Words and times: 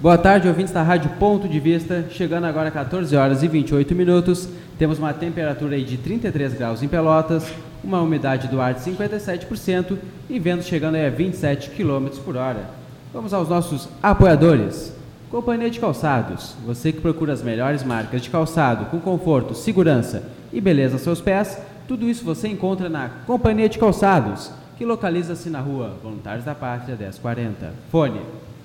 Boa 0.00 0.16
tarde, 0.16 0.46
ouvintes 0.46 0.72
da 0.72 0.80
Rádio 0.80 1.10
Ponto 1.18 1.48
de 1.48 1.58
Vista. 1.58 2.04
Chegando 2.08 2.44
agora 2.44 2.70
14 2.70 3.16
horas 3.16 3.42
e 3.42 3.48
28 3.48 3.96
minutos. 3.96 4.48
Temos 4.78 4.96
uma 4.96 5.12
temperatura 5.12 5.76
de 5.76 5.96
33 5.96 6.54
graus 6.54 6.84
em 6.84 6.86
Pelotas, 6.86 7.52
uma 7.82 8.00
umidade 8.00 8.46
do 8.46 8.60
ar 8.60 8.74
de 8.74 8.80
57% 8.80 9.98
e 10.30 10.38
vento 10.38 10.62
chegando 10.62 10.94
a 10.94 11.10
27 11.10 11.70
km 11.70 12.10
por 12.24 12.36
hora. 12.36 12.70
Vamos 13.12 13.34
aos 13.34 13.48
nossos 13.48 13.88
apoiadores. 14.00 14.92
Companhia 15.32 15.68
de 15.68 15.80
Calçados. 15.80 16.54
Você 16.64 16.92
que 16.92 17.00
procura 17.00 17.32
as 17.32 17.42
melhores 17.42 17.82
marcas 17.82 18.22
de 18.22 18.30
calçado 18.30 18.84
com 18.84 19.00
conforto, 19.00 19.52
segurança 19.52 20.22
e 20.52 20.60
beleza 20.60 20.94
aos 20.94 21.02
seus 21.02 21.20
pés, 21.20 21.60
tudo 21.88 22.08
isso 22.08 22.24
você 22.24 22.46
encontra 22.46 22.88
na 22.88 23.08
Companhia 23.26 23.68
de 23.68 23.80
Calçados, 23.80 24.52
que 24.76 24.84
localiza-se 24.84 25.50
na 25.50 25.58
rua 25.58 25.96
Voluntários 26.00 26.44
da 26.44 26.54
Pátria 26.54 26.94
1040. 26.94 27.74
Fone 27.90 28.20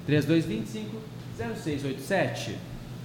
3225 0.05 1.12
0687. 1.55 2.55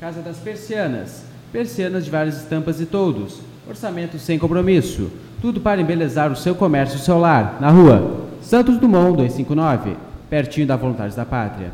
Casa 0.01 0.23
das 0.23 0.39
Persianas. 0.39 1.25
Persianas 1.53 2.05
de 2.05 2.11
várias 2.11 2.37
estampas 2.37 2.81
e 2.81 2.87
todos. 2.87 3.41
Orçamento 3.69 4.19
sem 4.19 4.39
compromisso. 4.39 5.11
Tudo 5.41 5.61
para 5.61 5.81
embelezar 5.81 6.31
o 6.31 6.37
seu 6.37 6.55
comércio 6.55 6.99
celular. 6.99 7.59
Na 7.61 7.71
rua 7.71 8.27
Santos 8.41 8.79
Dumont 8.79 9.17
259, 9.17 9.97
pertinho 10.31 10.67
da 10.67 10.77
Voluntários 10.77 11.15
da 11.15 11.25
Pátria. 11.25 11.73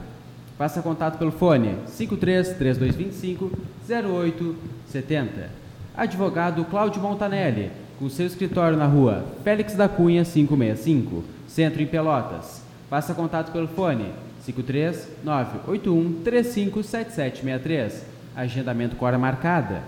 Faça 0.57 0.83
contato 0.83 1.19
pelo 1.19 1.33
fone 1.33 1.77
53 1.87 2.55
3225 2.55 3.51
0870. 3.88 5.51
Advogado 5.96 6.65
Cláudio 6.65 7.02
Montanelli, 7.02 7.71
com 7.99 8.09
seu 8.09 8.27
escritório 8.27 8.77
na 8.77 8.87
rua 8.87 9.24
Félix 9.43 9.74
da 9.74 9.88
Cunha 9.88 10.24
565, 10.24 11.24
Centro 11.46 11.83
em 11.83 11.87
Pelotas. 11.87 12.62
Faça 12.88 13.15
contato 13.15 13.52
pelo 13.52 13.69
fone 13.69 14.07
53 14.45 15.09
981 15.25 16.23
357763. 16.23 18.05
Agendamento 18.37 18.97
com 18.97 19.05
hora 19.05 19.19
marcada. 19.19 19.83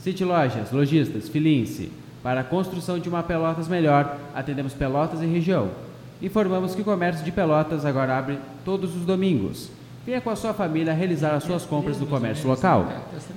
City 0.00 0.24
Lojas, 0.24 0.70
Lojistas, 0.70 1.28
Filince. 1.28 1.90
Para 2.22 2.40
a 2.40 2.44
construção 2.44 2.98
de 2.98 3.08
uma 3.08 3.22
Pelotas 3.22 3.68
melhor, 3.68 4.18
atendemos 4.34 4.74
Pelotas 4.74 5.22
e 5.22 5.26
região. 5.26 5.70
Informamos 6.20 6.74
que 6.74 6.80
o 6.80 6.84
comércio 6.84 7.24
de 7.24 7.32
Pelotas 7.32 7.84
agora 7.84 8.16
abre 8.16 8.38
todos 8.64 8.96
os 8.96 9.04
domingos. 9.04 9.70
Venha 10.06 10.20
com 10.20 10.30
a 10.30 10.36
sua 10.36 10.54
família 10.54 10.94
realizar 10.94 11.34
as 11.34 11.42
suas 11.42 11.64
compras 11.64 11.98
no 11.98 12.06
comércio 12.06 12.46
local. 12.46 12.88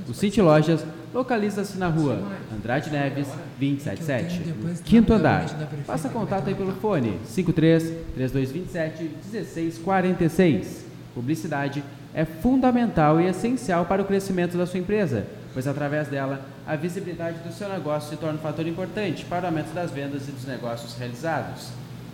O 0.08 0.14
City 0.14 0.40
Lojas 0.40 0.86
localiza-se 1.12 1.80
na 1.80 1.88
rua 1.88 2.22
Andrade 2.56 2.92
Neves, 2.92 3.28
277, 3.60 4.84
quinto 4.86 5.12
andar. 5.12 5.48
Faça 5.84 6.10
contato 6.10 6.48
aí 6.48 6.54
pelo 6.54 6.74
fone 6.74 7.20
53 7.26 7.84
3227 8.14 9.04
1646. 9.04 10.86
Publicidade 11.16 11.84
é 12.14 12.24
fundamental 12.24 13.20
e 13.20 13.26
essencial 13.26 13.86
para 13.86 14.04
o 14.04 14.06
crescimento 14.06 14.56
da 14.56 14.68
sua 14.68 14.80
empresa, 14.80 15.26
pois 15.52 15.68
através 15.68 16.08
dela 16.08 16.40
a 16.68 16.76
visibilidade 16.76 17.40
do 17.40 17.52
seu 17.52 17.68
negócio 17.68 18.12
se 18.12 18.18
torna 18.18 18.38
um 18.38 18.44
fator 18.44 18.68
importante 18.68 19.26
para 19.26 19.46
o 19.46 19.48
aumento 19.48 19.74
das 19.74 19.90
vendas 19.90 20.28
e 20.28 20.32
dos 20.32 20.46
negócios 20.46 20.96
realizados. 20.96 21.72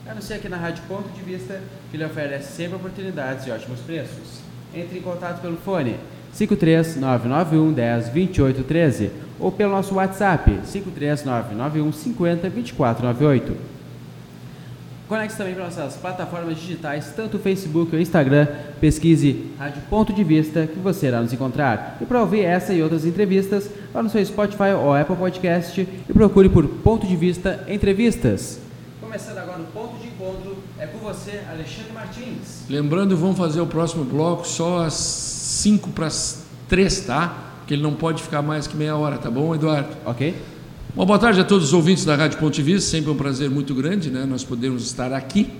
Anuncie 0.07 0.33
aqui 0.33 0.47
na 0.47 0.55
Rádio 0.55 0.83
Ponto 0.87 1.09
de 1.09 1.21
Vista, 1.23 1.59
que 1.91 1.97
lhe 1.97 2.05
oferece 2.05 2.53
sempre 2.53 2.77
oportunidades 2.77 3.47
e 3.47 3.51
ótimos 3.51 3.81
preços. 3.81 4.44
Entre 4.75 4.99
em 4.99 5.01
contato 5.01 5.41
pelo 5.41 5.55
fone 5.57 5.95
53991 6.33 7.71
10 7.71 8.09
28 8.09 8.63
13 8.63 9.11
ou 9.39 9.51
pelo 9.51 9.71
nosso 9.71 9.95
WhatsApp 9.95 10.59
53991 10.65 11.91
50 11.93 12.49
24 12.49 13.05
98. 13.05 13.75
Conecte 15.07 15.37
também 15.37 15.53
para 15.53 15.65
nossas 15.65 15.95
plataformas 15.97 16.57
digitais, 16.57 17.13
tanto 17.15 17.37
o 17.37 17.39
Facebook 17.39 17.95
ou 17.95 18.01
Instagram. 18.01 18.47
Pesquise 18.81 19.51
Rádio 19.57 19.83
Ponto 19.87 20.11
de 20.11 20.23
Vista 20.23 20.65
que 20.65 20.79
você 20.79 21.07
irá 21.07 21.21
nos 21.21 21.31
encontrar. 21.31 21.97
E 22.01 22.05
para 22.05 22.21
ouvir 22.21 22.41
essa 22.41 22.73
e 22.73 22.81
outras 22.81 23.05
entrevistas, 23.05 23.69
vá 23.93 24.01
no 24.01 24.09
seu 24.09 24.25
Spotify 24.25 24.73
ou 24.75 24.95
Apple 24.95 25.15
Podcast 25.15 25.79
e 25.81 26.13
procure 26.13 26.49
por 26.49 26.67
Ponto 26.67 27.05
de 27.05 27.15
Vista 27.15 27.63
Entrevistas. 27.67 28.59
Começando 28.99 29.37
agora 29.37 29.61
o 29.61 29.65
ponto 29.65 29.95
de 29.99 30.07
encontro, 30.07 30.54
você, 31.05 31.39
Alexandre 31.47 31.91
Martins. 31.93 32.63
Lembrando, 32.67 33.15
vamos 33.15 33.37
fazer 33.37 33.61
o 33.61 33.67
próximo 33.67 34.03
bloco 34.03 34.47
só 34.47 34.85
às 34.85 34.93
5 34.93 35.91
para 35.91 36.07
as 36.07 36.43
3, 36.67 37.01
tá? 37.01 37.43
Porque 37.59 37.75
ele 37.75 37.83
não 37.83 37.93
pode 37.93 38.23
ficar 38.23 38.41
mais 38.41 38.65
que 38.65 38.75
meia 38.75 38.95
hora, 38.95 39.17
tá 39.17 39.29
bom, 39.29 39.53
Eduardo? 39.53 39.89
Ok? 40.03 40.35
Bom, 40.95 41.05
boa 41.05 41.19
tarde 41.19 41.39
a 41.39 41.43
todos 41.43 41.65
os 41.67 41.73
ouvintes 41.73 42.05
da 42.05 42.15
Rádio 42.15 42.39
Ponto 42.39 42.55
de 42.55 42.63
Vista, 42.63 42.89
sempre 42.89 43.11
um 43.11 43.15
prazer 43.15 43.51
muito 43.51 43.75
grande, 43.75 44.09
né? 44.09 44.25
Nós 44.25 44.43
podemos 44.43 44.83
estar 44.83 45.13
aqui. 45.13 45.51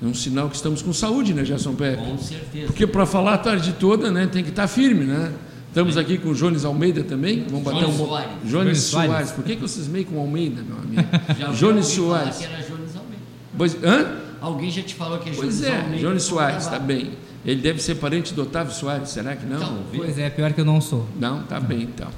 É 0.00 0.06
um 0.06 0.14
sinal 0.14 0.48
que 0.48 0.54
estamos 0.54 0.82
com 0.82 0.92
saúde, 0.92 1.34
né, 1.34 1.44
Gerson 1.44 1.74
Pepe? 1.74 2.04
Com 2.04 2.18
certeza. 2.18 2.66
Porque 2.66 2.86
para 2.86 3.06
falar 3.06 3.34
a 3.34 3.38
tarde 3.38 3.72
toda, 3.80 4.10
né, 4.10 4.28
tem 4.30 4.44
que 4.44 4.50
estar 4.50 4.68
firme, 4.68 5.04
né? 5.04 5.32
Estamos 5.68 5.96
aqui 5.96 6.16
com 6.16 6.28
o 6.28 6.34
Jones 6.34 6.64
Almeida 6.64 7.02
também. 7.02 7.44
Vamos 7.50 7.64
bater 7.64 7.80
Jones 7.80 8.00
um 8.00 8.06
Soares. 8.06 8.28
Jones 8.44 8.50
Jones 8.50 8.78
Soares. 8.78 9.10
Soares. 9.10 9.30
Por 9.32 9.44
que, 9.44 9.56
que 9.56 9.62
vocês 9.62 9.88
meio 9.88 10.04
com 10.06 10.20
Almeida, 10.20 10.62
meu 10.62 10.76
amigo? 10.78 11.02
Já 11.38 11.46
Jones 11.52 11.98
ouvi 11.98 12.08
falar 12.08 12.32
Soares. 12.32 12.36
que 12.36 12.44
era 12.44 12.56
Jones 12.62 12.96
Almeida. 12.96 13.22
Pois, 13.58 13.76
hã? 13.82 14.25
Alguém 14.40 14.70
já 14.70 14.82
te 14.82 14.94
falou 14.94 15.18
que 15.18 15.30
é 15.30 15.32
Pois 15.32 15.58
Jones 15.58 15.62
é, 15.62 15.68
Almeida? 15.70 15.90
Jones 15.90 16.02
Vamos 16.02 16.22
Soares, 16.24 16.62
gravar. 16.64 16.78
tá 16.78 16.84
bem. 16.84 17.10
Ele 17.44 17.60
deve 17.60 17.80
ser 17.82 17.94
parente 17.96 18.34
do 18.34 18.42
Otávio 18.42 18.72
Soares, 18.74 19.08
será 19.10 19.36
que 19.36 19.46
não? 19.46 19.56
Então. 19.56 19.78
Pois 19.94 20.18
é, 20.18 20.28
pior 20.30 20.52
que 20.52 20.60
eu 20.60 20.64
não 20.64 20.80
sou. 20.80 21.06
Não, 21.18 21.42
tá 21.44 21.60
bem 21.60 21.82
então. 21.82 22.08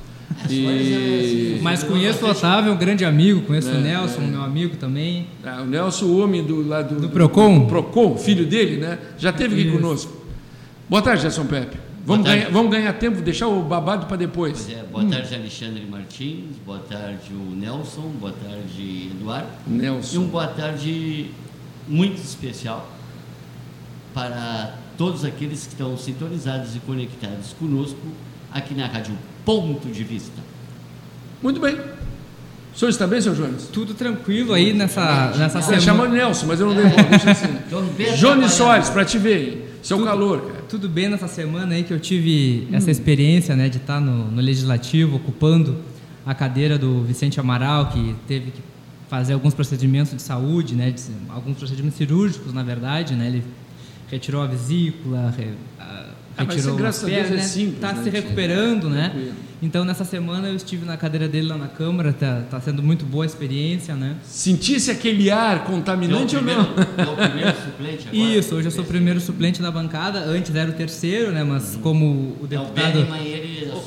É 0.40 0.44
assim, 0.44 1.58
Mas 1.62 1.80
figurou 1.80 2.00
conheço 2.00 2.24
o 2.26 2.30
Otávio, 2.30 2.70
é 2.70 2.74
um 2.74 2.76
grande 2.76 3.04
amigo, 3.04 3.42
conheço 3.42 3.68
É, 3.70 3.72
o 3.74 3.80
Nelson, 3.80 4.20
é. 4.22 4.26
meu 4.26 4.42
amigo 4.42 4.76
também. 4.76 5.26
Ah, 5.44 5.62
o 5.62 5.66
Nelson, 5.66 6.04
o 6.06 6.18
homem 6.22 6.44
do 6.44 6.66
lado 6.66 6.94
Do 7.00 7.08
Procon? 7.08 7.60
do 7.60 7.66
Procon, 7.66 8.16
filho 8.16 8.46
dele, 8.46 8.76
né? 8.78 8.98
Já 9.18 9.30
esteve 9.30 9.54
aqui 9.54 9.68
Isso. 9.68 9.76
conosco. 9.78 10.12
Boa 10.88 11.02
tarde, 11.02 11.22
Gerson 11.22 11.46
Pepe. 11.46 11.76
Vamos, 12.04 12.26
ganhar, 12.26 12.50
vamos 12.50 12.70
ganhar 12.72 12.92
tempo, 12.94 13.20
deixar 13.20 13.48
o 13.48 13.62
babado 13.62 14.06
para 14.06 14.16
depois. 14.16 14.62
Pois 14.64 14.78
é, 14.78 14.82
boa 14.82 15.04
tarde, 15.04 15.34
Alexandre 15.34 15.84
Martins. 15.90 16.56
Boa 16.64 16.78
tarde, 16.78 17.32
o 17.32 17.54
Nelson. 17.54 18.10
Boa 18.18 18.32
tarde, 18.32 19.10
Eduardo. 19.14 19.46
E 19.66 19.70
Nelson. 19.70 20.20
um 20.20 20.26
boa 20.28 20.46
tarde 20.46 21.30
muito 21.88 22.21
especial 22.21 22.91
para 24.15 24.75
todos 24.97 25.25
aqueles 25.25 25.62
que 25.65 25.72
estão 25.72 25.97
sintonizados 25.97 26.75
e 26.75 26.81
conectados 26.81 27.53
conosco 27.59 27.99
aqui 28.53 28.75
na 28.75 28.87
Rádio 28.87 29.16
Ponto 29.44 29.88
de 29.88 30.04
Vista. 30.04 30.41
Muito 31.43 31.60
bem. 31.60 31.77
O 32.75 32.78
senhor 32.78 32.91
está 32.91 33.06
bem, 33.06 33.21
seu 33.21 33.34
Jones? 33.34 33.69
Tudo 33.72 33.94
tranquilo 33.94 34.53
aí 34.53 34.72
nessa, 34.72 35.32
nessa 35.37 35.60
Você 35.60 35.81
chamou 35.81 36.06
semana. 36.06 36.10
de 36.10 36.16
Nelson, 36.16 36.47
mas 36.47 36.60
eu 36.60 36.66
não 36.66 36.75
dei 36.75 36.84
bola, 36.84 37.31
assim. 37.31 38.16
Jones. 38.16 38.53
Soares, 38.53 38.91
para 38.91 39.04
te 39.04 39.19
ver. 39.19 39.78
Seu 39.82 40.04
calor, 40.04 40.43
cara. 40.43 40.65
Tudo 40.69 40.88
bem 40.88 41.09
nessa 41.09 41.28
semana 41.28 41.75
aí 41.75 41.82
que 41.82 41.93
eu 41.93 41.98
tive 41.98 42.69
essa 42.72 42.91
experiência 42.91 43.56
né, 43.56 43.69
de 43.69 43.78
estar 43.78 44.00
no, 44.00 44.31
no 44.31 44.41
Legislativo, 44.41 45.16
ocupando 45.16 45.78
a 46.27 46.34
cadeira 46.34 46.77
do 46.77 47.03
Vicente 47.03 47.41
Amaral, 47.41 47.88
que 47.91 48.15
teve 48.27 48.50
que 48.50 48.60
fazer 49.08 49.32
alguns 49.32 49.54
procedimentos 49.54 50.14
de 50.14 50.22
saúde, 50.22 50.74
né, 50.74 50.91
de- 50.91 51.02
alguns 51.30 51.56
procedimentos 51.58 51.96
cirúrgicos, 51.96 52.52
na 52.52 52.62
verdade. 52.62 53.14
Né, 53.14 53.26
ele 53.28 53.44
retirou 54.10 54.42
a 54.42 54.46
vesícula, 54.46 55.34
re- 55.36 55.54
a- 55.78 56.08
Ah, 56.41 56.44
mas 56.44 56.54
retirou 56.54 56.76
graças 56.76 57.02
uma 57.02 57.08
a 57.08 57.14
Deus, 57.14 57.22
perna, 57.28 57.36
é 57.36 57.42
né, 57.42 57.48
simples, 57.48 57.80
Tá 57.80 57.92
né, 57.92 58.02
se 58.04 58.10
tia? 58.10 58.20
recuperando, 58.20 58.88
né? 58.88 59.08
Tranquilo. 59.10 59.34
Então 59.60 59.84
nessa 59.84 60.04
semana 60.04 60.47
eu 60.47 60.54
estive 60.54 60.86
na 60.86 60.97
cadeira 60.97 61.26
dele 61.26 61.48
lá 61.48 61.58
na 61.58 61.66
Câmara, 61.66 62.12
tá, 62.12 62.42
tá 62.48 62.60
sendo 62.60 62.80
muito 62.80 63.04
boa 63.04 63.24
a 63.24 63.26
experiência, 63.26 63.97
né? 63.97 64.14
Sentisse 64.22 64.88
aquele 64.88 65.32
ar 65.32 65.56
É 65.56 65.60
o 65.62 65.64
contaminante 65.64 66.36
ou 66.36 66.42
primeiro, 66.44 66.62
não? 66.62 67.04
é 67.04 67.08
o 67.10 67.28
primeiro 67.28 67.56
suplente 67.64 68.08
agora? 68.08 68.38
Isso, 68.38 68.54
hoje 68.54 68.68
eu 68.68 68.70
sou 68.70 68.84
o 68.84 68.86
primeiro 68.86 69.20
suplente 69.20 69.60
da 69.60 69.68
bancada, 69.72 70.20
antes 70.20 70.54
era 70.54 70.70
o 70.70 70.74
terceiro, 70.74 71.32
né? 71.32 71.42
Mas 71.42 71.76
como 71.82 72.06
o 72.41 72.47
É 72.48 72.60
o 72.60 72.66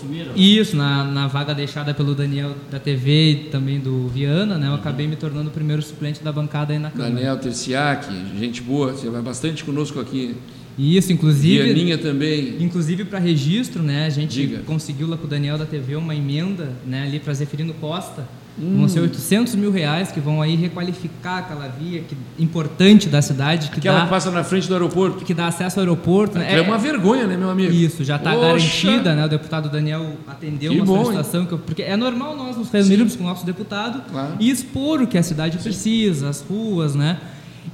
assumiram. 0.02 0.32
Isso, 0.36 0.76
na, 0.76 1.04
na 1.04 1.28
vaga 1.28 1.54
deixada 1.54 1.94
pelo 1.94 2.16
Daniel 2.16 2.56
da 2.70 2.80
TV 2.80 3.32
e 3.32 3.36
também 3.50 3.80
do 3.80 4.08
Viana, 4.08 4.58
né? 4.58 4.68
Eu 4.68 4.74
acabei 4.74 5.08
me 5.08 5.16
tornando 5.16 5.50
o 5.50 5.52
primeiro 5.52 5.82
suplente 5.82 6.24
da 6.24 6.32
bancada 6.32 6.74
aí 6.74 6.80
na 6.80 6.90
Câmara. 6.90 7.14
Daniel 7.14 7.38
Terciac, 7.38 8.08
gente 8.38 8.62
boa, 8.62 8.94
você 8.94 9.10
vai 9.10 9.22
bastante 9.22 9.64
conosco 9.64 10.00
aqui. 10.00 10.36
Isso, 10.78 11.12
inclusive. 11.12 11.64
Vianinha 11.64 11.98
também. 11.98 12.56
Inclusive 12.60 13.06
para 13.06 13.20
registro, 13.20 13.84
né? 13.84 14.06
A 14.06 14.10
gente 14.10 14.48
Diga. 14.48 14.64
conseguiu 14.64 15.08
lá 15.08 15.18
com 15.18 15.26
o 15.26 15.30
Daniel 15.30 15.58
da 15.58 15.66
TV 15.66 15.96
uma 15.96 16.16
emenda, 16.16 16.72
né? 16.86 17.04
Ali 17.04 17.20
para 17.20 17.34
Zeferino 17.34 17.74
Costa. 17.74 18.28
Hum. 18.60 18.80
Vão 18.80 18.90
ser 18.90 19.00
800 19.00 19.56
mil 19.56 19.72
reais 19.72 20.12
que 20.12 20.20
vão 20.20 20.42
aí 20.42 20.56
requalificar 20.58 21.38
aquela 21.40 21.68
via 21.70 22.02
que, 22.02 22.18
importante 22.38 23.08
da 23.08 23.22
cidade 23.22 23.70
que 23.72 23.80
Aquela 23.80 24.00
dá, 24.00 24.04
que 24.04 24.10
passa 24.10 24.30
na 24.30 24.44
frente 24.44 24.68
do 24.68 24.74
aeroporto. 24.74 25.24
que 25.24 25.34
dá 25.34 25.48
acesso 25.48 25.80
ao 25.80 25.84
aeroporto. 25.84 26.38
né? 26.38 26.58
É, 26.58 26.62
uma 26.62 26.78
vergonha, 26.78 27.26
né, 27.26 27.38
meu 27.38 27.50
amigo? 27.50 27.72
Isso, 27.74 28.04
já 28.04 28.18
está 28.18 28.36
garantida, 28.36 29.16
né? 29.16 29.26
O 29.26 29.30
deputado 29.30 29.70
Daniel 29.70 30.16
atendeu 30.28 30.74
Que 30.74 30.80
uma 30.80 30.86
bom, 30.86 31.06
solicitação, 31.06 31.46
que 31.46 31.58
porque 31.58 31.82
é 31.82 31.96
normal 31.96 32.36
nós 32.36 32.58
nos 32.58 32.70
reunirmos 32.70 33.16
com 33.16 33.24
o 33.24 33.28
nosso 33.28 33.46
deputado 33.46 34.02
Claro. 34.12 34.34
e 34.40 34.50
expor 34.50 35.02
o 35.02 35.08
que 35.08 35.18
a 35.18 35.24
cidade 35.24 35.58
precisa, 35.58 36.28
as 36.30 36.42
ruas, 36.42 36.94
né? 36.94 37.20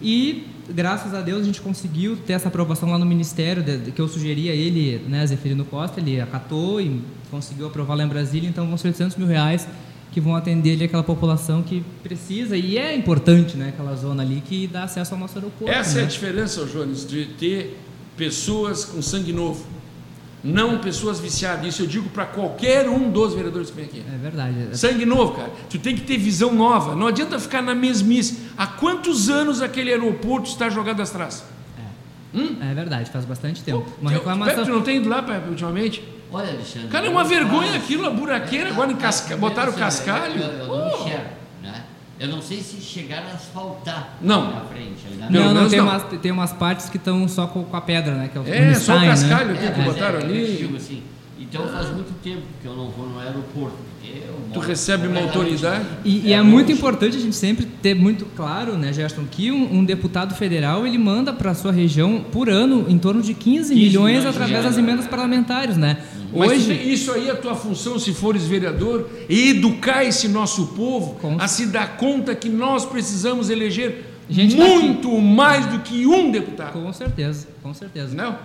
E 0.01 0.45
graças 0.69 1.13
a 1.13 1.21
Deus 1.21 1.41
a 1.41 1.45
gente 1.45 1.59
conseguiu 1.59 2.17
ter 2.17 2.33
essa 2.33 2.49
aprovação 2.49 2.89
lá 2.91 2.99
no 2.99 3.05
Ministério, 3.05 3.63
que 3.95 3.99
eu 3.99 4.07
sugeri 4.07 4.49
a 4.49 4.53
ele, 4.53 5.01
né, 5.07 5.25
Zeferino 5.25 5.65
Costa, 5.65 5.99
ele 5.99 6.21
acatou 6.21 6.79
e 6.79 7.01
conseguiu 7.31 7.65
aprovar 7.67 7.95
lá 7.95 8.03
em 8.03 8.07
Brasília, 8.07 8.47
então 8.47 8.67
vão 8.67 8.77
ser 8.77 8.89
800 8.89 9.17
mil 9.17 9.27
reais 9.27 9.67
que 10.17 10.21
vão 10.21 10.35
atender 10.35 10.71
ali 10.73 10.85
aquela 10.85 11.03
população 11.03 11.61
que 11.61 11.83
precisa 12.01 12.57
e 12.57 12.75
é 12.75 12.95
importante, 12.95 13.55
né, 13.55 13.69
aquela 13.69 13.95
zona 13.95 14.23
ali 14.23 14.41
que 14.43 14.65
dá 14.65 14.85
acesso 14.85 15.13
ao 15.13 15.19
nosso 15.19 15.37
aeroporto. 15.37 15.71
Essa 15.71 15.99
é 15.99 16.01
né? 16.01 16.07
a 16.07 16.09
diferença, 16.09 16.59
ô 16.63 16.65
Jones, 16.65 17.05
de 17.07 17.25
ter 17.37 17.79
pessoas 18.17 18.83
com 18.83 18.99
sangue 18.99 19.31
novo. 19.31 19.63
Não 20.43 20.79
pessoas 20.79 21.19
viciadas. 21.19 21.67
Isso 21.67 21.83
eu 21.83 21.87
digo 21.87 22.09
para 22.09 22.25
qualquer 22.25 22.89
um 22.89 23.11
dos 23.11 23.35
vereadores 23.35 23.69
que 23.69 23.75
vem 23.75 23.85
aqui. 23.85 24.03
É 24.11 24.17
verdade. 24.17 24.75
Sangue 24.75 25.05
novo, 25.05 25.33
cara. 25.33 25.51
Tu 25.69 25.77
tem 25.77 25.93
que 25.95 26.01
ter 26.01 26.17
visão 26.17 26.51
nova. 26.51 26.95
Não 26.95 27.05
adianta 27.05 27.37
ficar 27.37 27.61
na 27.61 27.75
mesmice. 27.75 28.39
Há 28.57 28.65
quantos 28.65 29.29
anos 29.29 29.61
aquele 29.61 29.91
aeroporto 29.91 30.49
está 30.49 30.67
jogado 30.67 30.99
às 30.99 31.11
traças? 31.11 31.43
É 32.61 32.73
verdade, 32.73 33.11
faz 33.11 33.23
bastante 33.23 33.61
tempo. 33.63 33.85
Uma 34.01 34.09
Tu- 34.09 34.15
reclamação. 34.15 34.65
Tu 34.65 34.71
não 34.71 34.81
tem 34.81 34.97
ido 34.97 35.09
lá 35.09 35.21
Pepe, 35.21 35.47
ultimamente? 35.49 36.01
Olha, 36.31 36.49
Alexandre. 36.49 36.87
Cara, 36.89 37.05
é 37.07 37.09
uma 37.09 37.21
eu 37.21 37.25
vergonha 37.25 37.67
faço- 37.71 37.77
aquilo, 37.77 38.05
a 38.07 38.09
buraqueira, 38.09 38.69
agora 38.69 38.91
em 38.91 38.95
casca... 38.95 39.33
É, 39.33 39.37
botaram 39.37 39.69
assim, 39.69 39.79
cascalho. 39.79 40.41
Eu, 40.41 40.47
eu 40.51 40.67
não 40.67 40.89
Pô. 40.89 40.97
enxergo, 41.03 41.25
né? 41.63 41.83
Eu 42.19 42.27
não 42.29 42.41
sei 42.41 42.59
se 42.61 42.81
chegaram 42.81 43.27
a 43.27 43.33
asfaltar 43.33 44.09
Não. 44.21 44.51
na 44.51 44.61
frente. 44.61 45.05
ali 45.07 45.15
na 45.17 45.29
Não, 45.29 45.53
não, 45.53 45.69
tem, 45.69 45.79
não. 45.79 45.85
Umas, 45.87 46.03
tem 46.21 46.31
umas 46.31 46.51
partes 46.53 46.89
que 46.89 46.97
estão 46.97 47.27
só 47.27 47.47
com, 47.47 47.63
com 47.63 47.77
a 47.77 47.81
pedra, 47.81 48.13
né? 48.15 48.27
Que 48.31 48.37
é 48.37 48.41
o 48.41 48.47
É, 48.47 48.73
só 48.73 48.93
o 48.93 48.95
Unstein, 48.97 49.09
cascalho 49.09 49.53
né? 49.53 49.59
aqui 49.59 49.71
que 49.71 49.77
mas 49.79 49.93
botaram 49.93 50.19
é, 50.19 50.21
eu 50.21 50.25
ali. 50.25 50.57
digo 50.57 50.75
assim, 50.77 51.03
então 51.39 51.67
faz 51.67 51.89
muito 51.89 52.13
tempo 52.21 52.41
que 52.61 52.67
eu 52.67 52.75
não 52.75 52.89
vou 52.89 53.07
no 53.07 53.19
aeroporto. 53.19 53.87
Tu 54.53 54.59
recebe 54.59 55.07
uma 55.07 55.19
autoridade. 55.21 55.85
E, 56.05 56.27
e 56.27 56.33
é, 56.33 56.41
muito 56.41 56.71
importante 56.71 57.17
a 57.17 57.19
gente 57.19 57.35
sempre 57.35 57.65
ter 57.65 57.93
muito 57.93 58.25
claro, 58.35 58.77
né, 58.77 58.93
Gerson, 58.93 59.25
que 59.29 59.51
um, 59.51 59.79
um 59.79 59.83
deputado 59.83 60.33
federal 60.33 60.87
ele 60.87 60.97
manda 60.97 61.33
para 61.33 61.53
sua 61.53 61.71
região 61.73 62.23
por 62.31 62.49
ano 62.49 62.85
em 62.87 62.97
torno 62.97 63.21
de 63.21 63.33
15, 63.33 63.73
15 63.73 63.75
milhões 63.75 64.25
através 64.25 64.63
das 64.63 64.77
emendas 64.77 65.07
parlamentares, 65.07 65.75
né? 65.75 65.97
Mas 66.33 66.51
Hoje, 66.51 66.73
isso 66.73 67.11
aí 67.11 67.27
é 67.27 67.31
a 67.31 67.35
tua 67.35 67.55
função, 67.55 67.99
se 67.99 68.13
fores 68.13 68.45
vereador, 68.45 69.09
é 69.29 69.33
educar 69.33 70.03
esse 70.05 70.27
nosso 70.27 70.67
povo 70.67 71.15
Com- 71.15 71.37
a 71.39 71.47
se 71.47 71.67
dar 71.67 71.97
conta 71.97 72.33
que 72.33 72.47
nós 72.49 72.85
precisamos 72.85 73.49
eleger 73.49 74.05
Gente 74.29 74.55
muito 74.55 75.19
mais 75.21 75.65
do 75.67 75.79
que 75.79 76.05
um 76.05 76.31
deputado. 76.31 76.73
com 76.73 76.91
certeza, 76.93 77.47
com 77.63 77.73
certeza. 77.73 78.15
Não? 78.15 78.37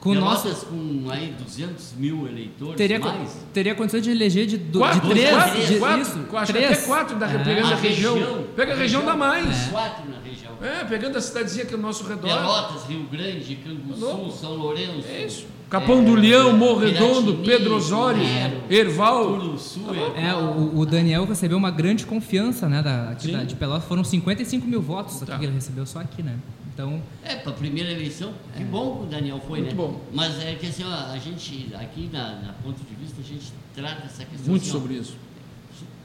Com 0.00 0.10
o 0.10 0.14
Pelotas 0.14 0.64
com 0.64 1.10
aí 1.10 1.34
200 1.38 1.92
mil 1.98 2.26
eleitores, 2.26 2.76
teria 2.76 2.98
mais. 2.98 3.36
teria 3.52 3.74
condição 3.74 4.00
de 4.00 4.10
eleger 4.10 4.46
de, 4.46 4.56
do, 4.56 4.78
Quatro, 4.78 5.00
de 5.02 5.10
três, 5.10 5.30
quatro, 5.30 5.60
de, 5.66 5.78
quatro, 5.78 6.00
isso, 6.02 6.18
acho 6.36 6.46
que 6.54 6.58
três. 6.58 6.72
até 6.72 6.86
quatro 6.86 7.18
da, 7.18 7.26
É. 7.26 7.38
pegando 7.44 7.66
a, 7.66 7.70
A 7.72 7.76
região. 7.76 8.14
região. 8.14 8.44
Pega 8.56 8.72
a 8.72 8.76
região, 8.76 9.04
dá 9.04 9.14
mais. 9.14 9.66
Quatro 9.68 10.10
na 10.10 10.16
região. 10.24 10.52
É, 10.62 10.84
pegando 10.84 11.18
a 11.18 11.20
cidadezinha 11.20 11.66
que 11.66 11.74
é 11.74 11.76
ao 11.76 11.82
nosso 11.82 12.04
redor. 12.04 12.28
Pelotas, 12.28 12.84
Rio 12.88 13.02
Grande, 13.12 13.56
Canguçu, 13.56 14.00
Louco. 14.00 14.30
São 14.30 14.54
Lourenço. 14.54 15.04
É 15.06 15.26
isso. 15.26 15.46
Capão 15.68 16.02
do 16.02 16.14
Leão, 16.14 16.56
Morro 16.56 16.80
Redondo, 16.80 17.34
Piratini, 17.34 17.44
Pedro 17.46 17.76
Osório, 17.76 18.22
Erval. 18.68 19.38
Turuçu, 19.38 19.80
É, 20.16 20.34
o, 20.34 20.78
o 20.78 20.86
Daniel 20.86 21.24
recebeu 21.26 21.56
uma 21.58 21.70
grande 21.70 22.06
confiança, 22.06 22.68
né, 22.68 22.82
da, 22.82 23.12
da- 23.12 23.44
de 23.44 23.54
Pelotas. 23.54 23.84
Foram 23.84 24.02
55 24.02 24.66
mil 24.66 24.80
votos 24.80 25.20
Tá. 25.20 25.26
aqui 25.34 25.40
que 25.40 25.44
ele 25.46 25.54
recebeu 25.54 25.86
só 25.86 26.00
aqui, 26.00 26.22
né? 26.22 26.34
Então, 26.80 27.02
É, 27.22 27.36
para 27.36 27.52
a 27.52 27.54
primeira 27.54 27.90
eleição, 27.90 28.32
que 28.56 28.64
bom 28.64 28.96
que 28.96 29.02
o 29.04 29.06
Daniel 29.06 29.40
foi, 29.46 29.60
Muito 29.60 29.70
né? 29.70 29.76
bom. 29.76 30.00
Mas 30.12 30.42
é 30.42 30.54
que 30.54 30.66
assim, 30.66 30.84
ó, 30.84 31.12
a 31.12 31.18
gente, 31.18 31.68
aqui 31.74 32.08
na, 32.12 32.36
na 32.40 32.52
ponto 32.64 32.78
de 32.82 32.94
vista, 32.94 33.20
a 33.20 33.24
gente 33.24 33.52
trata 33.74 34.06
essa 34.06 34.24
questão. 34.24 34.48
Muito 34.50 34.62
assim, 34.62 34.70
ó, 34.70 34.72
sobre 34.80 34.94
isso. 34.94 35.16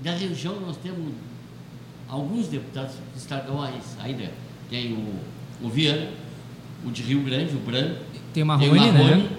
Da 0.04 0.12
região 0.12 0.60
nós 0.60 0.77
temos 0.77 1.13
alguns 2.10 2.48
deputados 2.48 2.95
estaduais 3.16 3.95
ainda. 4.01 4.31
Tem 4.69 4.94
o, 4.94 5.66
o 5.66 5.69
Viana, 5.69 6.10
o 6.86 6.92
de 6.92 7.01
Rio 7.04 7.21
Grande, 7.24 7.56
o 7.56 7.60
Branco. 7.60 7.95
tem 8.12 8.21
o 8.21 8.31
tem 8.33 8.44
o 8.44 8.45
Marrone, 8.45 8.80
Marrone, 8.80 9.24
né? 9.24 9.30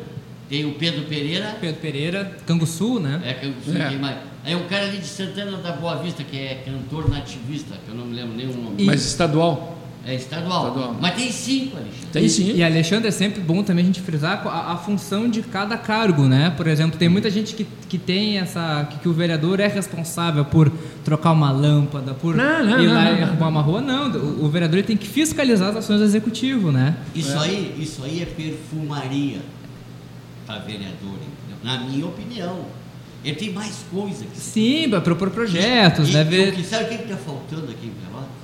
tem 0.48 0.64
o 0.64 0.74
Pedro 0.74 1.02
Pereira. 1.04 1.56
Pedro 1.60 1.80
Pereira, 1.80 2.36
Canguçu, 2.46 2.98
né? 2.98 3.20
É, 3.24 3.52
sei 3.70 3.80
É. 3.82 3.88
quem 3.88 3.98
mais. 3.98 4.16
Aí 4.44 4.54
um 4.54 4.66
cara 4.68 4.86
ali 4.86 4.98
de 4.98 5.06
Santana 5.06 5.56
da 5.58 5.72
Boa 5.72 5.96
Vista, 5.96 6.22
que 6.22 6.36
é 6.38 6.62
cantor 6.64 7.10
nativista, 7.10 7.76
que 7.84 7.90
eu 7.90 7.94
não 7.96 8.06
me 8.06 8.14
lembro 8.14 8.34
nem 8.36 8.46
o 8.48 8.56
nome. 8.56 8.84
Mas 8.84 9.04
estadual. 9.04 9.76
É 10.06 10.14
estadual. 10.14 10.68
Estadual. 10.68 10.96
Mas 11.00 11.14
tem 11.16 11.32
cinco, 11.32 11.76
Alexandre. 11.76 12.06
Tem 12.12 12.24
e, 12.24 12.30
sim. 12.30 12.52
E 12.54 12.62
Alexandre, 12.62 13.08
é 13.08 13.10
sempre 13.10 13.40
bom 13.40 13.64
também 13.64 13.82
a 13.82 13.86
gente 13.86 14.00
frisar 14.00 14.46
a, 14.46 14.72
a 14.74 14.76
função 14.76 15.28
de 15.28 15.42
cada 15.42 15.76
cargo, 15.76 16.28
né? 16.28 16.54
Por 16.56 16.68
exemplo, 16.68 16.96
tem 16.96 17.08
muita 17.08 17.28
gente 17.28 17.56
que, 17.56 17.66
que 17.88 17.98
tem 17.98 18.38
essa. 18.38 18.86
Que, 18.88 19.00
que 19.00 19.08
o 19.08 19.12
vereador 19.12 19.58
é 19.58 19.66
responsável 19.66 20.44
por 20.44 20.70
trocar 21.04 21.32
uma 21.32 21.50
lâmpada, 21.50 22.14
por 22.14 22.36
Não, 22.36 22.64
não, 22.64 22.80
ir 22.80 22.86
não, 22.86 22.94
lá 22.94 23.04
não, 23.04 23.18
e 23.18 23.22
arrumar 23.24 23.48
uma 23.48 23.60
rua. 23.60 23.80
Não, 23.80 24.08
o, 24.12 24.44
o 24.44 24.48
vereador 24.48 24.80
tem 24.84 24.96
que 24.96 25.08
fiscalizar 25.08 25.70
as 25.70 25.76
ações 25.76 25.98
do 25.98 26.04
executivo, 26.04 26.70
né? 26.70 26.96
Isso, 27.12 27.36
aí, 27.36 27.74
isso 27.76 28.04
aí 28.04 28.22
é 28.22 28.26
perfumaria 28.26 29.40
para 30.46 30.60
vereador, 30.60 31.14
entendeu? 31.14 31.58
na 31.64 31.80
minha 31.80 32.06
opinião. 32.06 32.60
Ele 33.24 33.34
tem 33.34 33.52
mais 33.52 33.84
coisa 33.90 34.24
que. 34.24 34.38
Sim, 34.38 34.88
para 34.88 35.00
propor 35.00 35.30
projetos, 35.30 36.10
E- 36.10 36.12
deve. 36.12 36.60
e 36.60 36.64
Sabe 36.64 36.84
o 36.84 36.88
que 36.88 36.94
está 36.94 37.16
faltando 37.16 37.64
aqui 37.72 37.88
em 37.88 37.90
Pelotas? 37.90 38.35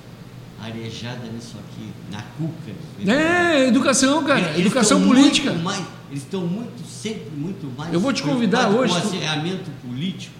Arejada 0.62 1.26
nisso 1.35 1.56
aqui, 1.59 1.88
na 2.12 2.23
cuca. 2.38 2.73
É, 3.11 3.67
educação, 3.67 4.23
cara. 4.23 4.41
Eles 4.50 4.61
educação 4.67 5.03
política. 5.03 5.53
mais- 5.55 5.85
eles 6.09 6.23
estão 6.23 6.47
muito, 6.47 6.87
sempre 6.88 7.31
muito 7.37 7.67
mais. 7.76 7.93
Eu 7.93 7.99
vou 7.99 8.12
te 8.12 8.23
convidar 8.23 8.69
hoje, 8.69 8.93
Com 8.93 8.99
o 9.00 9.03
acirramento 9.03 9.70
político 9.85 10.35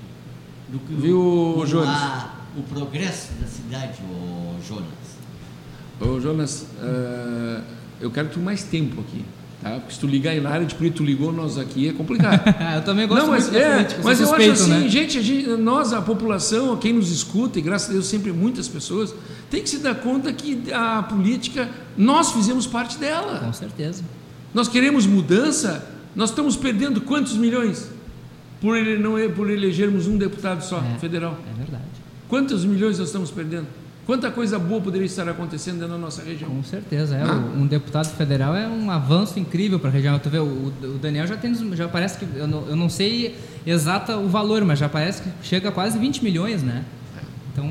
do 0.69 0.79
que 0.79 0.95
Viu, 0.95 1.55
com 1.59 1.65
Jones? 1.67 1.89
a- 1.89 2.35
o 2.57 2.63
progresso 2.63 3.33
da 3.41 3.47
cidade, 3.49 3.99
ô 4.09 4.55
Jonas. 4.67 4.85
Ô, 6.01 6.21
Jonas, 6.21 6.67
eh, 6.81 7.61
eu 8.01 8.11
quero 8.11 8.29
tu 8.29 8.39
mais 8.39 8.63
tempo 8.63 9.01
aqui. 9.01 9.25
Tá? 9.63 9.71
Porque 9.79 9.95
se 9.95 10.01
tu 10.01 10.07
ligar 10.09 10.31
aí 10.33 10.41
na 10.41 10.51
área 10.51 10.67
de 10.67 10.75
política, 10.75 10.99
tu 11.05 11.07
ligou 11.07 11.33
nós 11.33 11.57
aqui, 11.57 11.89
é 11.89 11.93
complicado. 11.93 12.43
eu 12.77 12.83
também 12.83 13.07
gosto 13.07 13.23
Não, 13.23 13.31
mas, 13.31 13.45
muito 13.45 13.57
é, 13.57 13.75
política, 13.77 14.01
mas 14.03 14.19
sou 14.19 14.27
eu 14.27 14.35
acho 14.35 14.45
suspeito, 14.47 14.73
assim, 14.73 14.83
né? 14.85 14.89
gente, 14.89 15.19
a 15.19 15.23
gente- 15.23 15.47
nós, 15.57 15.93
a 15.93 16.03
população, 16.03 16.77
quem 16.77 16.93
nos 16.93 17.11
escuta, 17.13 17.59
e 17.59 17.63
graças 17.63 17.89
a 17.91 17.93
Deus 17.93 18.07
sempre 18.07 18.33
muitas 18.33 18.67
pessoas, 18.67 19.15
tem 19.51 19.63
que 19.63 19.71
se 19.71 19.79
dar 19.79 19.95
conta 19.95 20.33
que 20.33 20.73
a 20.73 21.03
política, 21.05 21.69
nós 21.97 22.33
fizemos 22.33 22.67
parte 22.67 22.99
dela. 22.99 23.39
Com 23.39 23.53
certeza. 23.53 24.03
Nós 24.53 24.67
queremos 24.67 25.07
mudança, 25.07 25.87
nós 26.17 26.31
estamos 26.31 26.57
perdendo 26.57 27.01
quantos 27.01 27.37
milhões 27.37 27.89
por, 28.61 28.77
ele, 28.77 28.99
não, 28.99 29.13
por 29.35 29.49
elegermos 29.49 30.07
um 30.09 30.17
deputado 30.19 30.63
só, 30.63 30.79
É. 30.79 30.99
federal? 30.99 31.39
É 31.53 31.57
verdade. 31.57 31.85
Quantos 32.29 32.65
milhões 32.65 32.99
nós 32.99 33.09
estamos 33.09 33.31
perdendo? 33.31 33.67
Quanta 34.05 34.31
coisa 34.33 34.59
boa 34.59 34.81
poderia 34.81 35.07
estar 35.07 35.29
acontecendo 35.29 35.75
dentro 35.79 35.93
da 35.95 35.99
nossa 35.99 36.23
região? 36.23 36.51
Com 36.51 36.65
certeza. 36.65 37.17
É, 37.17 37.23
Ah. 37.23 37.35
um 37.57 37.67
deputado 37.67 38.09
federal 38.17 38.55
é 38.57 38.67
um 38.67 38.91
avanço 38.91 39.39
incrível 39.39 39.79
para 39.79 39.91
a 39.91 39.93
região. 39.93 40.19
Tu 40.19 40.29
vê, 40.29 40.39
o, 40.39 40.73
o 40.83 40.99
Daniel 41.01 41.27
já 41.27 41.37
tem, 41.37 41.55
já 41.77 41.87
parece 41.89 42.19
que, 42.19 42.27
eu 42.37 42.47
não, 42.49 42.67
eu 42.69 42.75
não 42.77 42.89
sei 42.89 43.37
exata 43.65 44.17
o 44.17 44.29
valor, 44.29 44.65
mas 44.65 44.79
já 44.81 44.89
parece 44.89 45.23
que 45.23 45.29
chega 45.43 45.69
a 45.69 45.73
quase 45.73 45.99
20 45.99 46.25
milhões, 46.25 46.63
né? 46.65 46.85
Então 47.53 47.65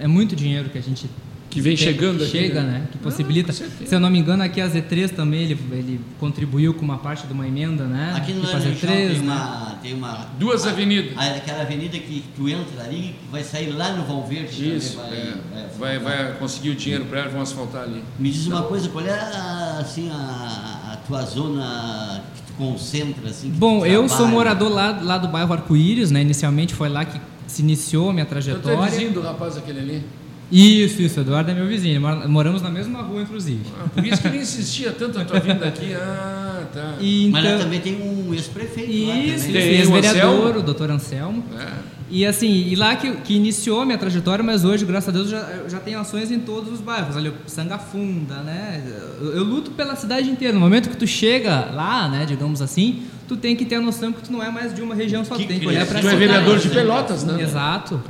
é, 0.00 0.04
é 0.04 0.06
muito 0.06 0.36
dinheiro 0.36 0.68
que 0.68 0.76
a 0.76 0.82
gente 0.82 1.08
Que 1.50 1.60
vem 1.60 1.76
chegando 1.76 2.18
que 2.18 2.24
aqui, 2.24 2.30
chega, 2.30 2.62
né? 2.62 2.78
né? 2.78 2.88
Que 2.92 2.98
possibilita. 2.98 3.48
com 3.52 3.58
certeza. 3.58 3.86
Se 3.86 3.92
eu 3.94 3.98
não 3.98 4.08
me 4.08 4.20
engano, 4.20 4.40
aqui 4.44 4.60
a 4.60 4.68
Z3 4.70 5.10
também 5.10 5.42
ele, 5.42 5.58
ele 5.72 6.00
contribuiu 6.20 6.72
com 6.72 6.82
uma 6.84 6.98
parte 6.98 7.26
de 7.26 7.32
uma 7.32 7.44
emenda, 7.46 7.84
né? 7.86 8.12
Aqui 8.16 8.32
no 8.32 8.42
Laranjal 8.44 8.72
Z3, 8.72 8.78
tem 8.86 9.08
né? 9.08 9.20
uma, 9.20 9.78
tem 9.82 9.94
uma. 9.94 10.28
Duas 10.38 10.64
a- 10.64 10.70
avenidas. 10.70 11.12
Aquela 11.18 11.62
avenida 11.62 11.98
que 11.98 12.22
tu 12.36 12.48
entra 12.48 12.84
ali, 12.84 13.16
que 13.20 13.32
vai 13.32 13.42
sair 13.42 13.70
lá 13.72 13.92
no 13.94 14.04
Valverde. 14.04 14.76
Isso, 14.76 14.96
também 14.96 15.18
é, 15.18 15.68
vai, 15.76 15.98
vai, 15.98 16.24
vai 16.24 16.32
conseguir 16.38 16.70
o 16.70 16.74
dinheiro 16.76 17.04
para 17.06 17.20
ela, 17.22 17.28
vão 17.30 17.40
asfaltar 17.42 17.82
ali. 17.82 18.00
Me 18.16 18.30
diz 18.30 18.46
uma 18.46 18.62
coisa, 18.62 18.88
qual 18.88 19.04
é 19.04 19.10
a, 19.10 19.78
assim, 19.80 20.08
a, 20.08 20.92
a 20.92 20.96
tua 21.04 21.22
zona 21.22 22.22
que 22.36 22.42
tu 22.42 22.52
concentra? 22.52 23.28
Assim, 23.28 23.50
que 23.50 23.56
Bom, 23.58 23.80
tu 23.80 23.86
eu 23.86 24.08
sou 24.08 24.28
morador 24.28 24.70
lá, 24.70 25.00
lá 25.02 25.18
do 25.18 25.26
bairro 25.26 25.52
Arco-Íris, 25.52 26.12
né? 26.12 26.20
Inicialmente 26.22 26.74
foi 26.74 26.88
lá 26.88 27.04
que 27.04 27.20
se 27.48 27.62
iniciou 27.62 28.10
a 28.10 28.12
minha 28.12 28.22
Eu 28.22 28.26
tô 28.26 28.30
trajetória. 28.30 28.88
vizinho 28.88 29.12
do 29.12 29.20
rapaz 29.20 29.56
aquele 29.56 29.80
ali. 29.80 30.04
Isso, 30.50 31.00
isso, 31.00 31.20
Eduardo 31.20 31.50
é 31.50 31.54
meu 31.54 31.66
vizinho. 31.66 32.00
mora- 32.00 32.26
Moramos 32.28 32.60
na 32.60 32.70
mesma 32.70 33.02
rua, 33.02 33.22
inclusive. 33.22 33.60
Ah, 33.80 33.88
por 33.94 34.04
isso 34.04 34.20
que 34.20 34.28
ele 34.28 34.38
insistia 34.38 34.90
tanto 34.90 35.18
na 35.18 35.24
tua 35.24 35.38
vinda 35.38 35.66
aqui. 35.68 35.92
Ah, 35.94 36.64
tá. 36.72 36.94
E 37.00 37.28
Mas 37.30 37.44
lá 37.44 37.50
então, 37.50 37.62
também 37.62 37.80
tem 37.80 37.94
um 38.02 38.34
ex-prefeito 38.34 38.90
lá 39.08 39.16
isso, 39.16 39.46
também. 39.46 39.62
Tem 39.62 39.70
o 39.70 39.96
ex-vereador, 39.96 40.56
o 40.56 40.62
doutor 40.62 40.90
Anselmo. 40.90 41.44
É. 41.58 42.00
E 42.12 42.26
assim, 42.26 42.48
e 42.66 42.74
lá 42.74 42.96
que, 42.96 43.08
que 43.18 43.34
iniciou 43.34 43.82
a 43.82 43.86
minha 43.86 43.96
trajetória, 43.96 44.42
mas 44.42 44.64
hoje, 44.64 44.84
graças 44.84 45.08
a 45.08 45.12
Deus, 45.12 45.30
já, 45.30 45.38
eu 45.62 45.70
já 45.70 45.78
tenho 45.78 46.00
ações 46.00 46.32
em 46.32 46.40
todos 46.40 46.72
os 46.72 46.80
bairros. 46.80 47.16
Ali, 47.16 47.32
Sangafunda, 47.46 48.34
né? 48.42 48.82
Eu, 49.20 49.36
eu 49.36 49.44
luto 49.44 49.70
pela 49.70 49.94
cidade 49.94 50.28
inteira. 50.28 50.52
No 50.52 50.58
momento 50.58 50.90
que 50.90 50.96
tu 50.96 51.06
chega 51.06 51.66
lá, 51.72 52.08
né, 52.08 52.26
digamos 52.26 52.60
assim, 52.60 53.04
tu 53.28 53.36
tem 53.36 53.54
que 53.54 53.64
ter 53.64 53.76
a 53.76 53.80
noção 53.80 54.12
que 54.12 54.22
tu 54.22 54.32
não 54.32 54.42
é 54.42 54.50
mais 54.50 54.74
de 54.74 54.82
uma 54.82 54.96
região 54.96 55.24
só. 55.24 55.36
Que 55.36 55.44
tu 55.44 55.48
tem 55.48 55.60
que 55.60 55.66
olhar 55.68 55.86
pra 55.86 56.00
Tu 56.00 56.08
é 56.08 56.16
vereador 56.16 56.58
de 56.58 56.68
Pelotas, 56.70 57.22
né? 57.22 57.40
Exato. 57.40 58.00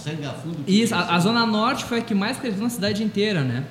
A 0.00 0.10
Sangafundo. 0.10 0.56
que 0.64 0.70
Isso, 0.72 0.94
a, 0.94 1.14
a 1.14 1.18
Zona 1.20 1.44
Norte 1.46 1.84
foi 1.84 1.98
a 1.98 2.02
que 2.02 2.14
mais 2.14 2.38
cresceu 2.38 2.62
na 2.62 2.70
cidade 2.70 3.02
inteira, 3.02 3.42
né? 3.42 3.64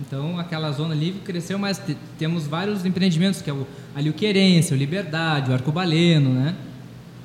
Então, 0.00 0.38
aquela 0.38 0.70
zona 0.72 0.92
ali 0.94 1.12
cresceu 1.24 1.58
mais. 1.58 1.78
Te- 1.78 1.96
Temos 2.18 2.46
vários 2.46 2.84
empreendimentos, 2.84 3.40
que 3.40 3.48
é 3.48 3.52
o, 3.52 3.66
ali 3.94 4.10
o 4.10 4.12
Querência, 4.12 4.74
o 4.74 4.78
Liberdade, 4.78 5.50
o 5.50 5.54
Arcobaleno, 5.54 6.30
né? 6.34 6.54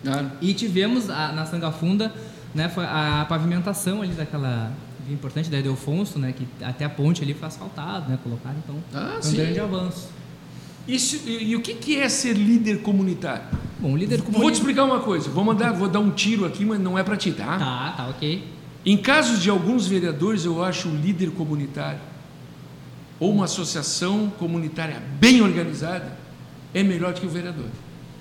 Ah, 0.08 0.25
E 0.41 0.53
tivemos 0.53 1.10
a- 1.10 1.32
na 1.34 1.46
Sangafunda, 1.46 2.13
né, 2.56 2.72
a 2.77 3.25
pavimentação 3.27 4.01
ali 4.01 4.13
daquela 4.13 4.72
importante 5.10 5.50
da 5.50 5.60
Edelfonso, 5.60 6.18
né, 6.18 6.32
que 6.34 6.48
até 6.63 6.86
a 6.86 6.89
ponte 6.89 7.22
ali 7.22 7.34
foi 7.34 7.48
asfaltada, 7.48 8.08
né, 8.08 8.18
colocaram, 8.24 8.56
então 8.63 8.75
Ah, 8.94 9.10
foi 9.10 9.18
um 9.20 9.22
sim. 9.24 9.36
grande 9.36 9.60
avanço. 9.60 10.10
Isso, 10.88 11.20
e, 11.27 11.50
e 11.51 11.56
o 11.58 11.62
que, 11.62 11.74
que 11.74 11.98
é 11.98 12.08
ser 12.08 12.34
líder 12.34 12.82
comunitário? 12.82 13.44
Bom, 13.81 13.97
líder 13.97 14.21
Vou 14.21 14.51
te 14.51 14.55
explicar 14.55 14.83
uma 14.85 15.00
coisa. 15.00 15.29
Vou, 15.29 15.43
mandar, 15.43 15.71
vou 15.73 15.89
dar 15.89 16.00
um 16.00 16.11
tiro 16.11 16.45
aqui, 16.45 16.63
mas 16.63 16.79
não 16.79 16.97
é 16.97 17.03
para 17.03 17.17
ti, 17.17 17.31
tá? 17.31 17.57
Tá, 17.57 17.93
tá, 17.97 18.07
ok. 18.09 18.43
Em 18.85 18.97
casos 18.97 19.41
de 19.41 19.50
alguns 19.50 19.88
vereadores, 19.88 20.45
eu 20.45 20.63
acho 20.63 20.88
o 20.88 20.95
líder 20.95 21.31
comunitário 21.31 22.00
ou 23.19 23.31
uma 23.31 23.45
associação 23.45 24.31
comunitária 24.39 25.01
bem 25.19 25.41
organizada 25.41 26.17
é 26.73 26.81
melhor 26.83 27.13
do 27.13 27.21
que 27.21 27.27
o 27.27 27.29
vereador. 27.29 27.67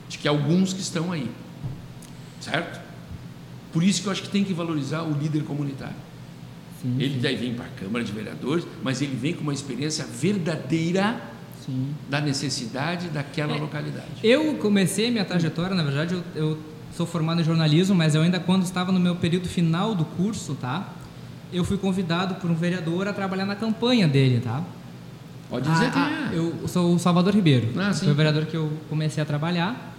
de 0.09 0.19
que 0.19 0.27
alguns 0.27 0.73
que 0.73 0.81
estão 0.81 1.13
aí. 1.13 1.31
Certo? 2.41 2.81
Por 3.73 3.83
isso 3.83 4.03
que 4.03 4.09
eu 4.09 4.13
acho 4.13 4.23
que 4.23 4.29
tem 4.29 4.43
que 4.43 4.53
valorizar 4.53 5.03
o 5.03 5.13
líder 5.13 5.45
comunitário. 5.45 5.95
Sim, 6.83 6.97
Ele 6.99 7.21
daí 7.21 7.37
vem 7.37 7.55
para 7.55 7.67
a 7.67 7.69
Câmara 7.69 8.05
de 8.05 8.11
Vereadores, 8.11 8.67
mas 8.83 9.01
ele 9.01 9.15
vem 9.15 9.35
com 9.35 9.43
uma 9.43 9.53
experiência 9.53 10.05
verdadeira 10.05 11.21
sim. 11.65 11.95
da 12.09 12.21
necessidade 12.21 13.09
daquela 13.09 13.57
É. 13.57 13.59
localidade. 13.59 14.07
Eu 14.23 14.55
comecei 14.55 15.11
minha 15.11 15.25
trajetória, 15.25 15.75
na 15.75 15.83
verdade, 15.83 16.15
eu, 16.15 16.23
eu 16.35 16.59
sou 16.97 17.07
formado 17.07 17.41
em 17.41 17.45
jornalismo, 17.45 17.95
mas 17.95 18.15
eu 18.15 18.23
ainda 18.23 18.41
quando 18.41 18.63
estava 18.65 18.91
no 18.93 19.01
meu 19.01 19.17
período 19.17 19.49
final 19.49 19.95
do 19.95 20.05
curso, 20.05 20.55
tá? 20.55 20.89
Eu 21.53 21.65
fui 21.65 21.77
convidado 21.77 22.35
por 22.37 22.51
um 22.51 22.55
vereador 22.55 23.09
a 23.09 23.13
trabalhar 23.13 23.45
na 23.47 23.57
campanha 23.57 24.07
dele, 24.07 24.41
tá? 24.41 24.63
Pode 25.49 25.69
dizer 25.69 25.87
Ah, 25.87 25.91
quem 25.91 26.03
ah, 26.03 26.31
é. 26.33 26.39
Eu 26.39 26.69
sou 26.69 26.95
o 26.95 26.99
Salvador 26.99 27.35
Ribeiro. 27.35 27.69
Ah, 27.77 27.93
sim. 27.93 28.05
Foi 28.05 28.13
o 28.13 28.17
vereador 28.17 28.47
que 28.47 28.57
eu 28.57 28.73
comecei 28.89 29.21
a 29.21 29.27
trabalhar. 29.27 29.95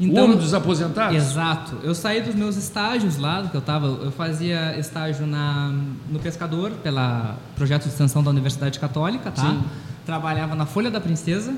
o 0.00 0.14
homem 0.16 0.36
dos 0.36 0.54
aposentados? 0.54 1.16
Exato. 1.16 1.76
Eu 1.82 1.92
saí 1.94 2.20
dos 2.20 2.34
meus 2.36 2.56
estágios 2.56 3.16
lá, 3.16 3.48
que 3.48 3.56
eu 3.56 3.60
tava, 3.60 3.86
eu 3.86 4.12
fazia 4.12 4.78
estágio 4.78 5.26
na 5.26 5.74
no 6.08 6.20
Pescador 6.20 6.70
pela 6.84 7.36
projeto 7.56 7.82
de 7.84 7.88
extensão 7.88 8.22
da 8.22 8.30
Universidade 8.30 8.78
Católica, 8.78 9.30
tá? 9.32 9.42
Sim. 9.42 9.64
Trabalhava 10.06 10.54
na 10.54 10.64
Folha 10.64 10.90
da 10.90 11.00
Princesa 11.00 11.52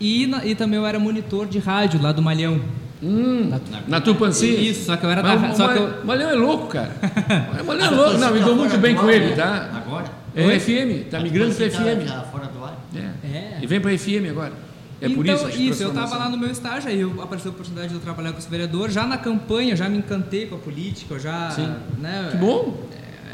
e, 0.00 0.26
na- 0.26 0.44
e 0.44 0.54
também 0.54 0.78
eu 0.78 0.84
era 0.86 0.98
monitor 0.98 1.46
de 1.46 1.58
rádio 1.58 2.02
lá 2.02 2.10
do 2.12 2.20
Malhão. 2.20 2.60
Hum, 3.02 3.50
na 3.88 4.00
Tupanci? 4.00 4.46
Isso, 4.46 4.86
só 4.86 4.96
que 4.96 5.04
eu 5.06 5.10
era 5.10 5.22
Mas 5.22 5.40
da 5.40 5.50
o 5.52 5.56
só 5.56 5.68
que 5.72 5.78
eu, 5.78 6.04
Malhão 6.04 6.30
é 6.30 6.34
louco, 6.34 6.66
cara. 6.68 6.90
O 7.62 7.64
Malhão 7.64 7.86
é 7.86 7.90
louco. 7.90 8.18
Não, 8.18 8.32
me 8.32 8.40
dou 8.40 8.54
muito 8.56 8.76
bem 8.78 8.94
com 8.94 9.08
ele, 9.10 9.34
tá? 9.34 9.70
Agora? 9.74 10.04
É 10.34 10.46
o 10.46 10.60
FM, 10.60 11.08
tá 11.10 11.20
migrando 11.20 11.54
para 11.54 11.68
Tá 11.70 11.78
FM. 11.78 12.06
já 12.08 12.20
fora 12.22 12.46
do 12.46 12.64
ar. 12.64 12.78
É. 12.94 13.26
É. 13.36 13.58
E 13.62 13.66
vem 13.66 13.80
para 13.80 13.96
FM 13.96 14.30
agora. 14.30 14.52
É 15.00 15.08
por 15.08 15.26
então, 15.26 15.34
isso 15.34 15.46
a 15.46 15.50
isso, 15.50 15.82
eu 15.82 15.88
estava 15.88 16.16
lá 16.16 16.28
no 16.28 16.38
meu 16.38 16.48
estágio, 16.48 16.88
aí 16.88 17.00
eu 17.00 17.20
apareceu 17.20 17.50
a 17.50 17.54
oportunidade 17.54 17.88
de 17.88 17.94
eu 17.94 18.00
trabalhar 18.00 18.30
com 18.32 18.38
esse 18.38 18.48
vereador. 18.48 18.88
Já 18.88 19.04
na 19.04 19.18
campanha, 19.18 19.74
já 19.74 19.88
me 19.88 19.98
encantei 19.98 20.46
com 20.46 20.54
a 20.54 20.58
política, 20.58 21.14
eu 21.14 21.18
já. 21.18 21.50
Sim. 21.50 21.74
Né, 21.98 22.28
Que 22.30 22.36
bom. 22.36 22.80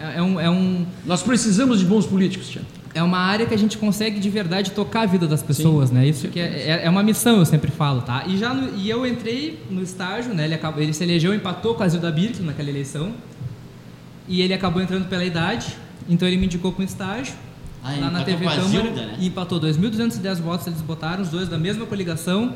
É, 0.00 0.16
é 0.18 0.22
um, 0.22 0.40
é, 0.40 0.48
um, 0.48 0.87
Nós 1.04 1.22
precisamos 1.22 1.78
de 1.80 1.84
bons 1.84 2.06
políticos, 2.06 2.48
Tiago. 2.48 2.66
É 2.95 3.02
uma 3.02 3.18
área 3.18 3.47
que 3.47 3.54
a 3.54 3.59
gente 3.59 3.76
consegue 3.78 4.18
de 4.18 4.30
verdade 4.30 4.73
tocar 4.73 5.02
a 5.02 5.07
vida 5.07 5.26
das 5.26 5.42
pessoas, 5.42 5.90
né? 5.90 6.07
Isso 6.07 6.28
que 6.28 6.40
é, 6.40 6.45
é, 6.45 6.80
é 6.85 6.90
uma 6.90 7.02
missão, 7.02 7.38
eu 7.38 7.45
sempre 7.45 7.71
falo, 7.71 8.00
tá? 8.02 8.25
E, 8.26 8.37
já 8.37 8.52
no- 8.54 8.76
e 8.76 8.88
eu 8.88 9.07
entrei 9.07 9.62
no 9.71 9.83
estágio, 9.83 10.35
né? 10.35 10.45
Ele, 10.45 10.54
acabou, 10.54 10.83
ele 10.83 10.92
se 10.92 11.04
elegeu, 11.04 11.35
empatou 11.35 11.75
com 11.75 11.83
a 11.83 11.88
Zilda 11.88 12.11
Birk 12.11 12.42
naquela 12.42 12.68
eleição. 12.68 13.12
E 14.26 14.42
ele 14.42 14.52
acabou 14.52 14.83
entrando 14.83 15.09
pela 15.09 15.25
idade, 15.25 15.76
então 16.09 16.26
ele 16.28 16.37
me 16.37 16.47
indicou 16.47 16.73
para 16.73 16.83
um 16.83 16.85
estágio. 16.87 17.35
Ah, 17.83 17.95
lá 18.00 18.11
na 18.11 18.25
TV 18.25 18.45
Câmara 18.45 18.62
Zilda, 18.62 19.07
né? 19.07 19.16
e 19.21 19.26
empatou 19.28 19.61
2.210 19.61 20.40
votos, 20.40 20.66
eles 20.66 20.80
botaram, 20.83 21.23
os 21.23 21.28
dois 21.30 21.49
da 21.49 21.57
mesma 21.59 21.87
coligação. 21.87 22.54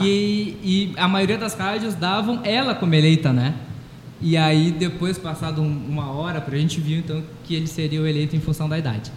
E, 0.00 0.56
e 0.62 0.92
a 0.96 1.08
maioria 1.08 1.38
das 1.38 1.54
rádios 1.54 1.94
davam 1.94 2.40
ela 2.44 2.74
como 2.74 2.94
eleita, 2.94 3.32
né? 3.32 3.54
E 4.20 4.36
aí, 4.36 4.70
depois, 4.70 5.16
passado 5.16 5.62
um- 5.62 5.86
uma 5.88 6.10
hora, 6.12 6.44
a 6.46 6.56
gente 6.56 6.80
viu 6.80 6.98
então 6.98 7.22
que 7.44 7.54
ele 7.54 7.66
seria 7.66 8.00
o 8.02 8.06
eleito 8.06 8.36
em 8.36 8.40
função 8.40 8.68
da 8.68 8.78
idade. 8.78 9.10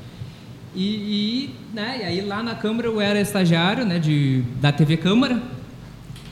E, 0.75 0.85
e, 0.85 1.55
né, 1.73 1.99
e 2.01 2.03
aí 2.05 2.21
lá 2.21 2.41
na 2.41 2.55
Câmara 2.55 2.87
eu 2.87 3.01
era 3.01 3.19
estagiário 3.19 3.85
né, 3.85 3.99
de, 3.99 4.41
da 4.61 4.71
TV 4.71 4.95
Câmara, 4.97 5.41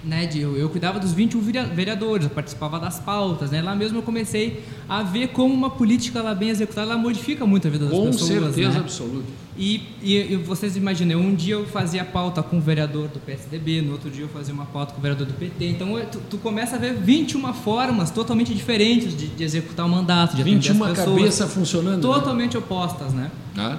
né, 0.02 0.26
de, 0.28 0.40
eu, 0.40 0.56
eu 0.56 0.70
cuidava 0.70 0.98
dos 0.98 1.12
21 1.12 1.42
verea- 1.42 1.66
vereadores, 1.66 2.24
eu 2.24 2.30
participava 2.30 2.80
das 2.80 3.00
pautas, 3.02 3.52
né, 3.52 3.62
lá 3.62 3.76
mesmo 3.76 3.98
eu 3.98 4.02
comecei 4.02 4.64
a 4.88 5.04
ver 5.04 5.28
como 5.30 5.54
uma 5.54 5.70
política 5.70 6.22
lá 6.22 6.34
bem 6.34 6.48
executada, 6.50 6.92
ela 6.92 6.98
modifica 6.98 7.46
muito 7.46 7.68
a 7.68 7.70
vida 7.70 7.86
das 7.86 7.94
Com 7.94 8.06
pessoas. 8.06 8.28
certeza 8.56 8.70
né? 8.70 8.80
absoluta. 8.80 9.26
E, 9.58 9.82
e, 10.02 10.16
e 10.16 10.36
vocês 10.38 10.78
imaginam, 10.78 11.20
um 11.20 11.36
dia 11.36 11.56
eu 11.56 11.66
fazia 11.66 12.06
pauta 12.06 12.42
com 12.42 12.60
o 12.60 12.62
vereador 12.62 13.10
do 13.10 13.20
PSDB, 13.20 13.82
no 13.82 13.92
outro 13.92 14.10
dia 14.10 14.24
eu 14.24 14.30
fazia 14.30 14.54
uma 14.54 14.64
pauta 14.66 14.94
com 14.94 15.00
o 15.00 15.02
vereador 15.02 15.28
do 15.28 15.34
PT. 15.34 15.66
Então 15.68 16.00
eu- 16.00 16.06
tu, 16.06 16.18
tu 16.30 16.38
começa 16.38 16.78
a 16.78 16.80
ver 16.80 16.94
21 16.96 17.52
formas 17.52 18.10
totalmente 18.10 18.54
diferentes 18.56 19.18
de, 19.18 19.28
de 19.28 19.44
executar 19.44 19.86
o 19.86 19.90
mandato, 19.90 20.34
de 20.38 20.44
atender 20.44 20.60
21 20.62 20.82
as 20.86 20.90
pessoas. 20.98 21.18
cabeça 21.20 21.46
funcionando. 21.46 21.96
né? 21.98 22.02
Totalmente 22.02 22.58
opostas, 22.58 23.12
né? 23.14 23.30
Ah, 23.58 23.78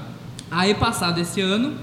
Aí, 0.51 0.75
passado 0.75 1.21
esse 1.21 1.41
ano, 1.41 1.75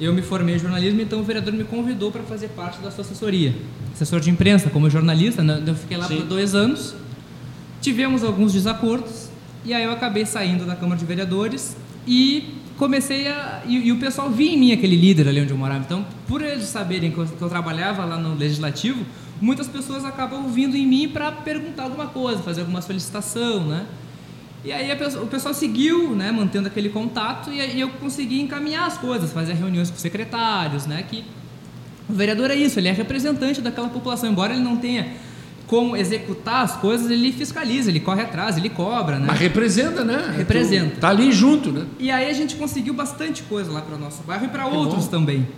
eu 0.00 0.12
me 0.12 0.22
formei 0.22 0.56
em 0.56 0.58
jornalismo, 0.58 1.00
então 1.00 1.20
o 1.20 1.22
vereador 1.22 1.54
me 1.54 1.64
convidou 1.64 2.10
para 2.10 2.22
fazer 2.24 2.48
parte 2.48 2.80
da 2.80 2.90
sua 2.90 3.02
assessoria. 3.04 3.54
Assessor 3.92 4.18
de 4.20 4.30
imprensa, 4.30 4.68
como 4.68 4.90
jornalista, 4.90 5.42
né? 5.42 5.62
eu 5.64 5.74
fiquei 5.74 5.96
lá 5.96 6.08
Sim. 6.08 6.16
por 6.16 6.26
dois 6.26 6.54
anos. 6.54 6.94
Tivemos 7.80 8.24
alguns 8.24 8.52
desacordos, 8.52 9.28
e 9.64 9.72
aí 9.72 9.84
eu 9.84 9.92
acabei 9.92 10.26
saindo 10.26 10.66
da 10.66 10.74
Câmara 10.74 10.98
de 10.98 11.04
Vereadores 11.04 11.76
e 12.06 12.54
comecei 12.76 13.28
a. 13.28 13.62
E, 13.66 13.88
e 13.88 13.92
o 13.92 13.98
pessoal 13.98 14.28
via 14.30 14.52
em 14.52 14.58
mim 14.58 14.72
aquele 14.72 14.96
líder 14.96 15.28
ali 15.28 15.40
onde 15.40 15.52
eu 15.52 15.56
morava. 15.56 15.84
Então, 15.84 16.04
por 16.26 16.42
eles 16.42 16.64
saberem 16.64 17.12
que 17.12 17.18
eu, 17.18 17.26
que 17.26 17.40
eu 17.40 17.48
trabalhava 17.48 18.04
lá 18.04 18.16
no 18.16 18.34
Legislativo, 18.34 19.04
muitas 19.40 19.68
pessoas 19.68 20.04
acabam 20.04 20.48
vindo 20.48 20.76
em 20.76 20.86
mim 20.86 21.08
para 21.08 21.30
perguntar 21.30 21.84
alguma 21.84 22.06
coisa, 22.06 22.42
fazer 22.42 22.62
alguma 22.62 22.82
solicitação, 22.82 23.64
né? 23.64 23.86
E 24.64 24.72
aí 24.72 24.94
pessoa- 24.96 25.22
o 25.24 25.26
pessoal 25.26 25.52
seguiu, 25.52 26.16
né, 26.16 26.32
mantendo 26.32 26.66
aquele 26.68 26.88
contato 26.88 27.50
e 27.52 27.60
aí 27.60 27.78
eu 27.80 27.90
consegui 27.90 28.40
encaminhar 28.40 28.86
as 28.86 28.96
coisas, 28.96 29.30
fazer 29.32 29.52
reuniões 29.52 29.90
com 29.90 29.96
secretários, 29.98 30.86
né, 30.86 31.04
que 31.08 31.22
o 32.08 32.12
vereador 32.14 32.50
é 32.50 32.54
isso, 32.56 32.78
ele 32.78 32.88
é 32.88 32.92
representante 32.92 33.60
daquela 33.60 33.88
população, 33.88 34.30
embora 34.30 34.54
ele 34.54 34.62
não 34.62 34.76
tenha 34.76 35.08
como 35.66 35.96
executar 35.96 36.62
as 36.64 36.76
coisas, 36.76 37.10
ele 37.10 37.32
fiscaliza, 37.32 37.90
ele 37.90 38.00
corre 38.00 38.22
atrás, 38.22 38.56
ele 38.56 38.68
cobra, 38.68 39.18
né? 39.18 39.24
mas 39.28 39.38
representa, 39.40 40.04
né? 40.04 40.34
Representa. 40.36 40.94
Tu 40.96 41.00
Tá 41.00 41.08
ali 41.08 41.32
junto, 41.32 41.72
né? 41.72 41.86
E 41.98 42.10
aí 42.10 42.28
a 42.28 42.32
gente 42.34 42.56
conseguiu 42.56 42.92
bastante 42.94 43.42
coisa 43.44 43.72
lá 43.72 43.80
para 43.80 43.96
o 43.96 43.98
nosso 43.98 44.22
bairro 44.24 44.44
e 44.44 44.48
para 44.48 44.64
Que 44.64 44.74
outros 44.76 45.04
bom. 45.06 45.10
também. 45.10 45.48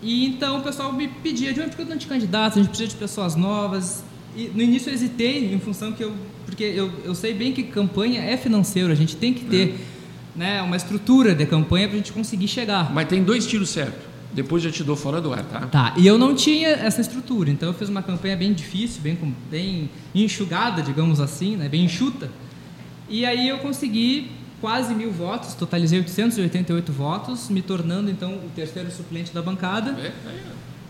E 0.00 0.26
então 0.26 0.58
o 0.58 0.62
pessoal 0.62 0.92
me 0.92 1.06
pedia, 1.06 1.52
de 1.52 1.60
onde 1.60 1.76
porque 1.76 1.82
eu 1.82 1.86
candidatos, 2.08 2.56
a 2.58 2.60
gente 2.62 2.68
precisa 2.70 2.88
de 2.90 2.96
pessoas 2.96 3.36
novas. 3.36 4.02
E 4.36 4.50
no 4.54 4.62
início 4.62 4.90
eu 4.90 4.94
hesitei 4.94 5.52
em 5.52 5.60
função 5.60 5.92
que 5.92 6.02
eu 6.02 6.12
porque 6.52 6.64
eu, 6.64 6.92
eu 7.04 7.14
sei 7.14 7.32
bem 7.32 7.52
que 7.52 7.62
campanha 7.62 8.20
é 8.20 8.36
financeiro, 8.36 8.92
a 8.92 8.94
gente 8.94 9.16
tem 9.16 9.32
que 9.32 9.44
ter 9.46 9.74
né, 10.36 10.60
uma 10.60 10.76
estrutura 10.76 11.34
de 11.34 11.46
campanha 11.46 11.88
para 11.88 11.94
a 11.94 11.98
gente 11.98 12.12
conseguir 12.12 12.46
chegar. 12.46 12.92
Mas 12.92 13.08
tem 13.08 13.22
dois 13.22 13.46
tiros 13.46 13.70
certos. 13.70 14.12
Depois 14.34 14.64
eu 14.64 14.70
te 14.70 14.84
dou 14.84 14.94
fora 14.94 15.20
do 15.20 15.32
ar, 15.32 15.44
tá? 15.44 15.60
Tá, 15.66 15.94
e 15.96 16.06
eu 16.06 16.18
não 16.18 16.34
tinha 16.34 16.68
essa 16.68 17.00
estrutura, 17.00 17.50
então 17.50 17.68
eu 17.68 17.74
fiz 17.74 17.88
uma 17.88 18.02
campanha 18.02 18.36
bem 18.36 18.52
difícil, 18.52 19.02
bem, 19.02 19.18
bem 19.50 19.90
enxugada, 20.14 20.82
digamos 20.82 21.20
assim, 21.20 21.56
né, 21.56 21.68
bem 21.68 21.84
enxuta. 21.84 22.30
E 23.08 23.26
aí 23.26 23.48
eu 23.48 23.58
consegui 23.58 24.30
quase 24.60 24.94
mil 24.94 25.10
votos, 25.10 25.54
totalizei 25.54 25.98
888 25.98 26.92
votos, 26.92 27.50
me 27.50 27.60
tornando 27.60 28.10
então 28.10 28.32
o 28.34 28.50
terceiro 28.54 28.90
suplente 28.90 29.32
da 29.32 29.42
bancada. 29.42 29.90
É, 30.00 30.06
é. 30.06 30.12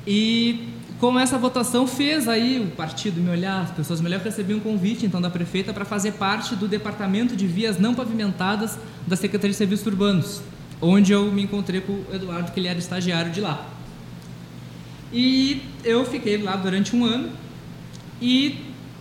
E 0.06 0.68
com 1.02 1.18
essa 1.18 1.36
votação 1.36 1.84
fez 1.84 2.28
aí 2.28 2.60
o 2.60 2.76
partido 2.76 3.20
me 3.20 3.28
olhar, 3.28 3.62
as 3.62 3.72
pessoas 3.72 4.00
me 4.00 4.06
olhar, 4.06 4.20
recebi 4.20 4.54
um 4.54 4.60
convite 4.60 5.04
então 5.04 5.20
da 5.20 5.28
prefeita 5.28 5.72
para 5.72 5.84
fazer 5.84 6.12
parte 6.12 6.54
do 6.54 6.68
departamento 6.68 7.34
de 7.34 7.44
vias 7.44 7.76
não 7.76 7.92
pavimentadas 7.92 8.78
da 9.04 9.16
Secretaria 9.16 9.50
de 9.50 9.56
Serviços 9.56 9.84
Urbanos, 9.84 10.40
onde 10.80 11.10
eu 11.10 11.24
me 11.32 11.42
encontrei 11.42 11.80
com 11.80 11.94
o 11.94 12.06
Eduardo, 12.12 12.52
que 12.52 12.60
ele 12.60 12.68
era 12.68 12.78
estagiário 12.78 13.32
de 13.32 13.40
lá. 13.40 13.68
E 15.12 15.62
eu 15.82 16.04
fiquei 16.04 16.40
lá 16.40 16.54
durante 16.54 16.94
um 16.94 17.04
ano 17.04 17.30
e 18.20 18.60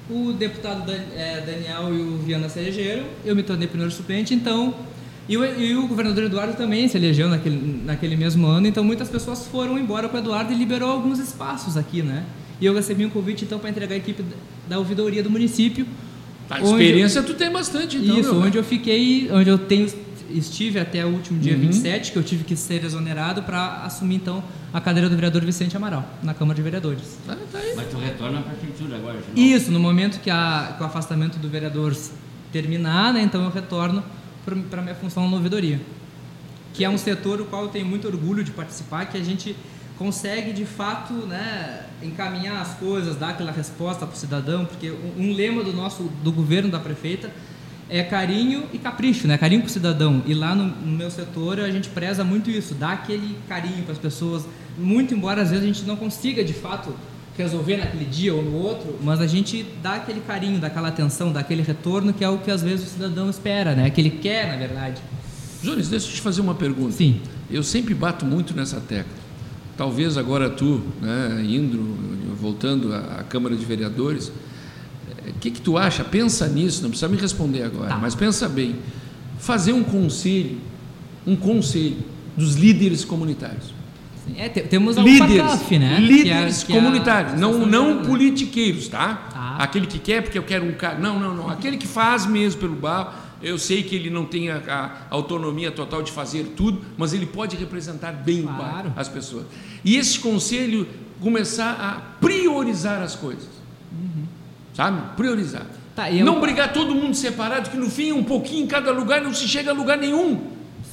o 0.10 0.34
deputado 0.34 0.92
eh, 0.92 1.44
Daniel 1.46 1.94
e 1.94 2.02
o 2.02 2.18
Viana 2.18 2.48
elegeram, 2.56 3.06
eu 3.24 3.36
me 3.36 3.44
tornei 3.44 3.68
primeiro 3.68 3.94
suplente, 3.94 4.34
então 4.34 4.74
e 5.30 5.38
o, 5.38 5.46
e 5.46 5.76
o 5.76 5.88
governador 5.88 6.24
Eduardo 6.26 6.54
também 6.58 6.88
se 6.88 6.98
elegeu 6.98 7.30
naquele, 7.30 7.84
naquele 7.86 8.16
mesmo 8.16 8.48
ano, 8.48 8.68
então 8.68 8.84
muitas 8.84 9.08
pessoas 9.10 9.46
foram 9.48 9.78
embora 9.80 10.10
com 10.10 10.18
o 10.18 10.20
Eduardo 10.20 10.52
e 10.52 10.56
liberou 10.56 10.90
alguns 10.90 11.20
espaços 11.20 11.78
aqui, 11.78 12.02
né? 12.02 12.26
E 12.60 12.66
eu 12.66 12.74
recebi 12.76 13.06
um 13.06 13.10
convite 13.10 13.46
então 13.46 13.58
para 13.60 13.70
entregar 13.70 13.94
a 13.96 13.98
equipe 13.98 14.24
da 14.68 14.78
ouvidoria 14.78 15.24
do 15.24 15.30
município. 15.30 15.86
Tá, 16.50 16.58
onde- 16.58 16.66
experiência 16.84 17.24
tu 17.24 17.34
tem 17.34 17.50
bastante, 17.52 17.98
então. 17.98 18.20
isso, 18.20 18.36
onde 18.36 18.58
eu 18.58 18.64
fiquei, 18.64 19.30
onde 19.32 19.50
eu 19.50 19.58
tenho 19.58 19.88
estive 20.34 20.80
até 20.80 21.06
o 21.06 21.10
último 21.10 21.40
dia 21.40 21.54
Uhum. 21.54 21.60
27, 21.62 22.12
que 22.14 22.18
eu 22.18 22.24
tive 22.24 22.44
que 22.46 22.56
ser 22.56 22.84
exonerado 22.86 23.44
para 23.44 23.84
assumir 23.84 24.16
então 24.16 24.42
a 24.74 24.80
cadeira 24.80 25.10
do 25.10 25.16
vereador 25.16 25.44
Vicente 25.44 25.76
Amaral 25.76 26.08
na 26.24 26.34
Câmara 26.34 26.56
de 26.56 26.62
Vereadores. 26.62 27.18
Tá, 27.28 27.36
tá 27.52 27.58
aí. 27.60 27.74
Mas 27.76 27.88
tu 27.90 27.98
retorna 27.98 28.40
à 28.40 28.42
prefeitura 28.42 28.96
agora, 28.96 29.18
de 29.20 29.28
novo. 29.28 29.38
Isso, 29.56 29.72
no 29.72 29.80
momento 29.80 30.22
que, 30.22 30.30
a, 30.30 30.76
que 30.78 30.84
o 30.84 30.86
afastamento 30.86 31.38
do 31.38 31.50
vereador 31.50 31.94
terminar, 32.52 33.14
né, 33.14 33.22
então 33.24 33.44
eu 33.44 33.50
retorno 33.50 34.04
para 34.46 34.82
minha 34.82 34.96
função 34.96 35.30
na 35.30 35.38
ouvidoria. 35.38 35.80
Que 36.74 36.86
é 36.86 36.90
um 36.90 36.98
setor 36.98 37.42
o 37.42 37.46
qual 37.46 37.64
eu 37.64 37.70
tenho 37.70 37.86
muito 37.86 38.08
orgulho 38.08 38.44
de 38.44 38.52
participar, 38.52 39.06
que 39.06 39.18
a 39.18 39.24
gente 39.24 39.56
consegue 39.98 40.52
de 40.52 40.66
fato 40.66 41.14
né, 41.14 41.86
encaminhar 42.02 42.60
as 42.60 42.74
coisas, 42.74 43.18
dar 43.18 43.30
aquela 43.30 43.52
resposta 43.52 44.06
para 44.06 44.16
o 44.16 44.18
cidadão, 44.18 44.66
porque 44.66 44.90
um, 44.90 45.32
lema 45.32 45.64
do 45.64 45.72
nosso 45.72 46.04
do 46.24 46.32
governo 46.32 46.72
da 46.72 46.80
prefeita 46.80 47.30
é 47.88 48.02
carinho 48.02 48.64
e 48.74 48.80
capricho, 48.80 49.28
né? 49.28 49.38
Carinho 49.38 49.62
para 49.62 49.68
o 49.68 49.72
cidadão. 49.72 50.24
E 50.26 50.34
lá 50.34 50.56
no, 50.56 50.64
no 50.64 50.98
meu 50.98 51.12
setor 51.12 51.60
a 51.60 51.70
gente 51.70 51.90
preza 51.90 52.24
muito 52.24 52.50
isso, 52.50 52.74
dar 52.74 52.94
aquele 52.94 53.38
carinho 53.48 53.84
para 53.84 53.92
as 53.92 54.00
pessoas, 54.00 54.44
muito 54.78 55.14
embora 55.14 55.42
às 55.42 55.50
vezes 55.50 55.64
a 55.64 55.68
gente 55.68 55.84
não 55.84 55.96
consiga 55.96 56.44
de 56.44 56.54
fato 56.54 56.96
resolver 57.38 57.78
naquele 57.78 58.06
dia 58.06 58.34
ou 58.34 58.44
no 58.44 58.54
outro, 58.58 58.98
mas 59.02 59.20
a 59.22 59.28
gente 59.28 59.66
dá 59.82 59.96
aquele 59.96 60.20
carinho, 60.22 60.60
dá 60.60 60.68
aquela 60.68 60.90
atenção, 60.90 61.32
dá 61.32 61.40
aquele 61.40 61.62
retorno 61.62 62.14
que 62.14 62.24
é 62.24 62.30
o 62.30 62.38
que 62.40 62.52
às 62.52 62.62
vezes 62.62 62.88
o 62.88 62.90
cidadão 62.92 63.30
espera, 63.30 63.74
né? 63.76 63.90
Que 63.90 64.02
ele 64.02 64.10
quer, 64.12 64.48
na 64.52 64.58
verdade. 64.58 65.02
Jones, 65.64 65.90
deixa 65.90 66.08
eu 66.08 66.12
te 66.12 66.22
fazer 66.22 66.42
uma 66.42 66.56
pergunta. 66.56 66.92
Sim. 66.92 67.22
Eu 67.50 67.64
sempre 67.64 67.94
bato 67.94 68.26
muito 68.26 68.56
nessa 68.56 68.80
tecla. 68.82 69.22
talvez 69.78 70.18
agora 70.18 70.50
tu, 70.50 70.82
né, 71.02 71.44
indo, 71.48 72.36
voltando 72.40 72.94
à, 72.94 73.24
Câmara 73.28 73.56
de 73.56 73.66
Vereadores, 73.66 74.32
o 75.28 75.34
que, 75.40 75.50
que 75.52 75.62
tu 75.62 75.78
acha? 75.78 76.04
Pensa 76.04 76.48
nisso, 76.48 76.84
não 76.84 76.90
precisa 76.90 77.08
me 77.08 77.18
responder 77.18 77.64
agora, 77.64 77.90
Tá. 77.90 77.98
mas 77.98 78.14
pensa 78.14 78.48
bem. 78.50 78.76
Fazer 79.40 79.74
um 79.74 79.84
conselho, 79.84 80.58
um 81.26 81.36
conselho 81.36 81.98
dos 82.38 82.56
líderes 82.56 83.04
comunitários. 83.06 83.74
É, 84.38 84.50
te- 84.50 84.62
temos 84.62 84.96
líderes, 84.98 85.36
UPACAF, 85.42 85.78
né? 85.80 86.00
líderes 86.00 86.64
Que 86.64 86.72
é- 86.72 86.74
que 86.74 86.74
é 86.74 86.76
comunitários, 86.82 87.40
não, 87.40 87.66
não 87.66 88.04
politiqueiros, 88.04 88.88
tá? 88.88 89.16
Tá. 89.32 89.56
Aquele 89.60 89.86
que 89.88 90.00
quer 90.00 90.22
porque 90.24 90.38
eu 90.38 90.44
quero 90.44 90.66
um 90.66 90.74
cara. 90.74 90.98
Não, 90.98 91.20
não, 91.20 91.36
não. 91.36 91.50
Aquele 91.50 91.78
que 91.78 91.88
faz 91.88 92.26
mesmo 92.26 92.60
pelo 92.60 92.76
bairro. 92.76 93.10
Eu 93.44 93.58
sei 93.58 93.82
que 93.82 93.96
ele 93.96 94.12
não 94.12 94.24
tem 94.26 94.52
a, 94.52 94.58
a 95.10 95.16
autonomia 95.16 95.72
total 95.72 96.04
de 96.04 96.12
fazer 96.12 96.54
tudo, 96.56 96.82
mas 96.96 97.12
ele 97.12 97.26
pode 97.26 97.56
representar 97.58 98.12
bem 98.12 98.42
o 98.42 98.44
Claro. 98.44 98.62
bairro, 98.62 98.94
as 98.96 99.08
pessoas. 99.10 99.46
E 99.84 99.98
esse 99.98 100.20
conselho 100.20 100.88
começar 101.20 101.72
a 101.72 101.94
priorizar 102.20 103.02
as 103.02 103.16
coisas. 103.16 103.50
Sabe? 104.74 105.02
Priorizar. 105.18 105.66
Tá, 105.96 106.10
eu- 106.12 106.26
não 106.26 106.40
brigar 106.40 106.72
todo 106.72 106.96
mundo 106.96 107.16
separado, 107.16 107.70
que 107.70 107.78
no 107.78 107.90
fim 107.90 108.12
um 108.12 108.24
pouquinho 108.24 108.64
em 108.64 108.68
cada 108.68 108.92
lugar 108.92 109.22
não 109.22 109.34
se 109.34 109.48
chega 109.48 109.72
a 109.72 109.74
lugar 109.74 109.98
nenhum. 109.98 110.40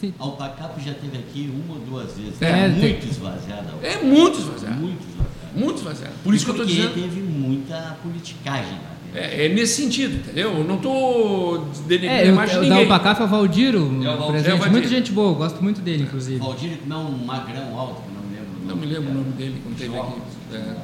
Sim. 0.00 0.14
A 0.18 0.22
Alpacap 0.24 0.80
já 0.84 0.94
teve 0.94 1.18
aqui 1.18 1.50
uma 1.66 1.74
ou 1.74 1.80
duas 1.80 2.16
vezes. 2.16 2.40
É, 2.40 2.68
muito 2.68 3.00
tem- 3.00 3.10
esvaziada. 3.10 3.66
É 3.82 3.96
muito 4.02 4.38
esvaziado. 4.38 4.76
Muito 4.76 5.00
esvaziada. 5.08 5.28
Muito 5.54 5.76
esvaziado. 5.78 6.14
Por 6.22 6.34
isso 6.34 6.44
que 6.44 6.50
eu 6.50 6.54
estou 6.54 6.66
dizendo. 6.66 6.94
teve 6.94 7.20
muita 7.20 7.96
politicagem 8.02 8.72
lá. 8.74 8.98
É, 9.14 9.46
é 9.46 9.48
nesse 9.48 9.82
sentido, 9.82 10.16
entendeu? 10.16 10.52
Eu 10.58 10.64
não 10.64 10.76
estou 10.76 11.66
denegrindo 11.86 12.12
É, 12.12 12.28
eu, 12.28 12.36
de 12.46 12.54
eu 12.54 12.60
da 12.60 12.60
ninguém. 12.60 12.84
UPACAF 12.84 13.22
é 13.22 13.24
o 13.24 13.28
Valdiro, 13.28 13.78
É 13.78 13.82
o 13.82 13.86
o. 13.86 14.04
É 14.04 14.14
o 14.14 14.18
Valdir. 14.18 14.70
Muita 14.70 14.88
gente 14.88 15.10
boa, 15.12 15.32
gosto 15.34 15.62
muito 15.62 15.80
dele, 15.80 16.02
inclusive. 16.02 16.38
Valdir, 16.38 16.76
que 16.78 16.88
não 16.88 17.00
é 17.00 17.04
um 17.06 17.24
magrão 17.24 17.76
alto, 17.78 18.02
que 18.02 18.08
eu 18.08 18.14
não 18.14 18.22
me 18.28 18.36
lembro. 18.36 18.50
o 18.62 18.66
Não 18.68 18.76
me 18.76 18.86
lembro 18.86 19.10
o 19.10 19.14
nome 19.14 19.32
dele 19.32 19.60
quando 19.64 19.78
teve 19.78 19.98
aqui. 19.98 20.20
É. 20.54 20.76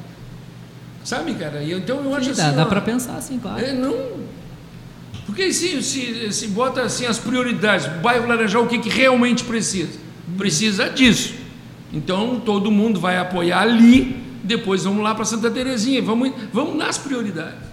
Sabe, 1.03 1.35
cara? 1.35 1.63
Então 1.63 2.03
eu 2.03 2.15
acho 2.15 2.25
Sim, 2.25 2.31
assim. 2.31 2.41
dá, 2.41 2.51
dá 2.51 2.63
ó, 2.63 2.65
pra 2.65 2.81
pensar, 2.81 3.21
sim, 3.21 3.37
claro. 3.37 3.63
É, 3.63 3.71
não. 3.73 3.93
Porque 5.25 5.51
se, 5.51 5.81
se, 5.81 6.31
se 6.31 6.47
bota 6.47 6.81
assim 6.81 7.05
as 7.05 7.17
prioridades, 7.17 7.87
o 7.87 8.01
bairro 8.01 8.27
Laranjal, 8.27 8.63
o 8.63 8.67
que, 8.67 8.77
que 8.77 8.89
realmente 8.89 9.43
precisa? 9.43 9.99
Precisa 10.37 10.89
disso. 10.89 11.33
Então 11.91 12.39
todo 12.39 12.69
mundo 12.71 12.99
vai 12.99 13.17
apoiar 13.17 13.61
ali, 13.61 14.23
depois 14.43 14.83
vamos 14.83 15.03
lá 15.03 15.15
para 15.15 15.25
Santa 15.25 15.49
Terezinha, 15.49 16.01
vamos, 16.01 16.31
vamos 16.53 16.75
nas 16.75 16.97
prioridades. 16.97 17.65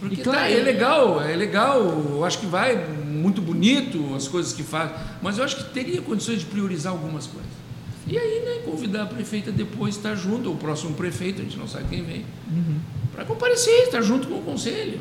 Porque 0.00 0.20
E 0.20 0.24
claro, 0.24 0.38
tá, 0.38 0.50
é 0.50 0.62
legal, 0.62 1.22
é 1.22 1.34
legal, 1.34 1.80
eu 2.10 2.24
acho 2.24 2.38
que 2.38 2.46
vai 2.46 2.76
muito 2.76 3.40
bonito 3.40 4.14
as 4.14 4.28
coisas 4.28 4.52
que 4.52 4.62
faz, 4.62 4.90
mas 5.22 5.38
eu 5.38 5.44
acho 5.44 5.56
que 5.56 5.64
teria 5.64 6.00
condições 6.00 6.40
de 6.40 6.46
priorizar 6.46 6.92
algumas 6.92 7.26
coisas. 7.26 7.50
E 8.06 8.16
aí, 8.16 8.42
né, 8.44 8.62
convidar 8.64 9.02
a 9.02 9.06
prefeita 9.06 9.50
depois 9.50 9.96
estar 9.96 10.14
junto, 10.14 10.48
ou 10.48 10.54
o 10.54 10.58
próximo 10.58 10.94
prefeito, 10.94 11.40
a 11.40 11.44
gente 11.44 11.58
não 11.58 11.66
sabe 11.66 11.86
quem 11.88 12.04
vem, 12.04 12.24
para 13.12 13.24
comparecer, 13.24 13.84
estar 13.84 14.00
junto 14.00 14.28
com 14.28 14.36
o 14.36 14.42
conselho. 14.42 15.00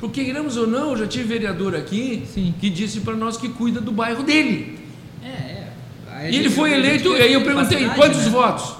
Porque, 0.00 0.24
queremos 0.24 0.56
ou 0.56 0.66
não, 0.66 0.90
eu 0.92 0.96
já 0.96 1.06
tive 1.06 1.24
vereador 1.24 1.74
aqui 1.76 2.24
Sim. 2.32 2.54
que 2.58 2.70
disse 2.70 3.00
para 3.00 3.14
nós 3.14 3.36
que 3.36 3.48
cuida 3.50 3.80
do 3.80 3.92
bairro 3.92 4.22
dele. 4.22 4.78
É, 5.22 5.26
é. 5.28 5.72
Aí 6.10 6.32
E 6.32 6.36
ele 6.36 6.48
foi 6.50 6.72
eleito, 6.72 7.14
e 7.16 7.20
aí 7.22 7.32
eu 7.34 7.42
perguntei, 7.44 7.78
cidade, 7.80 7.94
quantos 8.00 8.24
né? 8.24 8.30
votos? 8.30 8.74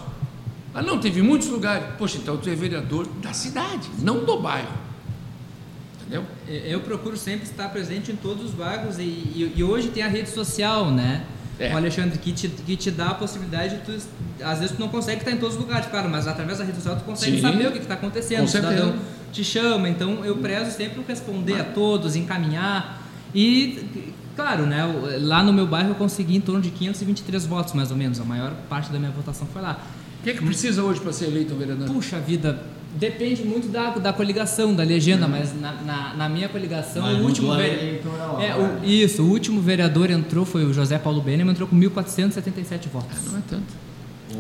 Ah, 0.75 0.81
não, 0.83 0.99
teve 0.99 1.21
muitos 1.21 1.49
lugares. 1.49 1.85
Poxa, 1.99 2.17
então 2.17 2.37
tu 2.39 2.49
é 2.49 2.55
vereador 2.55 3.07
da 3.23 3.33
cidade, 3.35 3.89
não 3.99 4.25
do 4.25 4.39
bairro. 4.41 4.69
Entendeu? 6.01 6.25
Eu 6.49 6.81
procuro 6.81 7.17
sempre 7.17 7.45
estar 7.45 7.69
presente 7.69 8.11
em 8.11 8.17
todos 8.17 8.47
os 8.47 8.51
bairros 8.53 8.99
e, 8.99 9.03
e- 9.03 9.53
e 9.57 9.63
hoje 9.65 9.89
tem 9.89 10.03
a 10.03 10.09
rede 10.09 10.31
social, 10.31 10.91
né? 10.91 11.25
É. 11.59 11.75
O 11.75 11.77
Alexandre, 11.77 12.19
que 12.19 12.33
te, 12.33 12.49
que 12.49 12.75
te 12.77 12.91
dá 12.91 13.09
a 13.09 13.15
possibilidade 13.15 13.77
de 13.77 13.83
tu. 13.83 13.93
Às 14.43 14.61
vezes 14.61 14.75
tu 14.77 14.81
não 14.81 14.89
consegue 14.89 15.19
estar 15.21 15.31
em 15.31 15.37
todos 15.37 15.57
os 15.57 15.61
lugares, 15.61 15.87
claro, 15.91 16.09
mas 16.09 16.27
através 16.27 16.57
da 16.59 16.65
rede 16.65 16.79
social 16.79 16.97
tu 16.97 17.05
consegue 17.05 17.37
Sim. 17.37 17.43
saber 17.43 17.67
o 17.69 17.73
que 17.73 17.79
está 17.79 17.95
acontecendo. 17.95 18.41
Com 18.41 18.47
cidadão 18.47 18.93
certeza. 18.93 18.99
Te 19.33 19.45
chama, 19.45 19.89
então 19.89 20.25
eu 20.25 20.37
prezo 20.37 20.71
sempre 20.71 21.03
responder 21.07 21.61
a 21.61 21.65
todos, 21.65 22.17
encaminhar. 22.17 23.03
E, 23.35 24.13
claro, 24.37 24.67
né? 24.67 24.83
Lá 25.21 25.43
no 25.43 25.53
meu 25.53 25.67
bairro 25.67 25.91
eu 25.91 25.95
consegui 25.95 26.37
em 26.37 26.41
torno 26.41 26.61
de 26.61 26.71
523 26.71 27.47
votos, 27.47 27.75
mais 27.75 27.91
ou 27.91 27.97
menos. 27.97 28.21
A 28.21 28.25
maior 28.25 28.53
parte 28.69 28.91
da 28.91 28.99
minha 28.99 29.11
votação 29.11 29.47
foi 29.53 29.63
lá. 29.63 29.81
O 30.21 30.23
que, 30.23 30.31
é 30.31 30.35
que 30.35 30.45
precisa 30.45 30.83
hoje 30.83 31.01
para 31.01 31.13
ser 31.13 31.27
eleito 31.27 31.55
um 31.55 31.59
vereador? 31.59 31.89
Puxa 31.89 32.19
vida, 32.19 32.63
depende 32.95 33.43
muito 33.43 33.69
da, 33.69 33.91
da 33.91 34.13
coligação, 34.13 34.75
da 34.75 34.83
legenda, 34.83 35.27
mas 35.27 35.59
na, 35.59 35.73
na, 35.73 36.15
na 36.15 36.29
minha 36.29 36.49
coligação, 36.49 37.03
Mas 37.03 37.19
o 37.19 37.23
último 37.23 37.55
vereador. 37.55 38.43
É, 38.43 38.55
o, 38.55 38.85
isso, 38.85 39.23
o 39.23 39.31
último 39.31 39.63
vereador 39.63 40.11
entrou 40.11 40.45
foi 40.45 40.65
o 40.65 40.75
José 40.75 40.99
Paulo 40.99 41.23
Benem, 41.23 41.49
entrou 41.49 41.67
com 41.67 41.77
1.477 41.77 42.89
votos. 42.93 43.33
Não 43.33 43.39
é 43.39 43.43
tanto. 43.49 43.90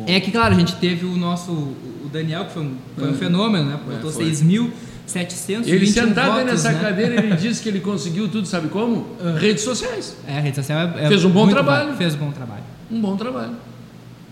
É 0.06 0.20
que, 0.20 0.30
claro, 0.30 0.54
a 0.54 0.58
gente 0.58 0.76
teve 0.76 1.04
o 1.06 1.16
nosso, 1.16 1.50
o 1.52 2.08
Daniel, 2.12 2.44
que 2.46 2.52
foi 2.52 2.62
um, 2.62 2.74
foi 2.96 3.08
um 3.08 3.14
É. 3.14 3.14
fenômeno, 3.14 3.64
né? 3.70 3.78
Botou 3.84 4.10
É, 4.10 4.12
foi. 4.12 4.24
6.721 4.30 5.66
Ele 5.66 5.86
sentado 5.86 6.32
aí 6.32 6.44
votos, 6.44 6.64
nessa 6.64 6.72
né? 6.72 6.80
cadeira, 6.80 7.14
ele 7.24 7.34
disse 7.36 7.62
que 7.62 7.68
ele 7.68 7.80
conseguiu 7.80 8.28
tudo, 8.28 8.46
sabe 8.46 8.68
como? 8.68 9.06
Redes 9.38 9.64
sociais. 9.64 10.16
É, 10.26 10.38
a 10.38 10.40
rede 10.40 10.56
social 10.56 10.78
é, 10.96 11.04
é 11.04 11.08
Fez 11.08 11.24
um 11.24 11.30
bom 11.30 11.40
muito 11.40 11.54
trabalho. 11.54 11.90
bom, 11.90 11.96
Fez 11.96 12.14
um 12.14 12.18
bom 12.18 12.30
trabalho. 12.30 12.62
Um 12.90 13.00
bom 13.00 13.16
trabalho. 13.16 13.52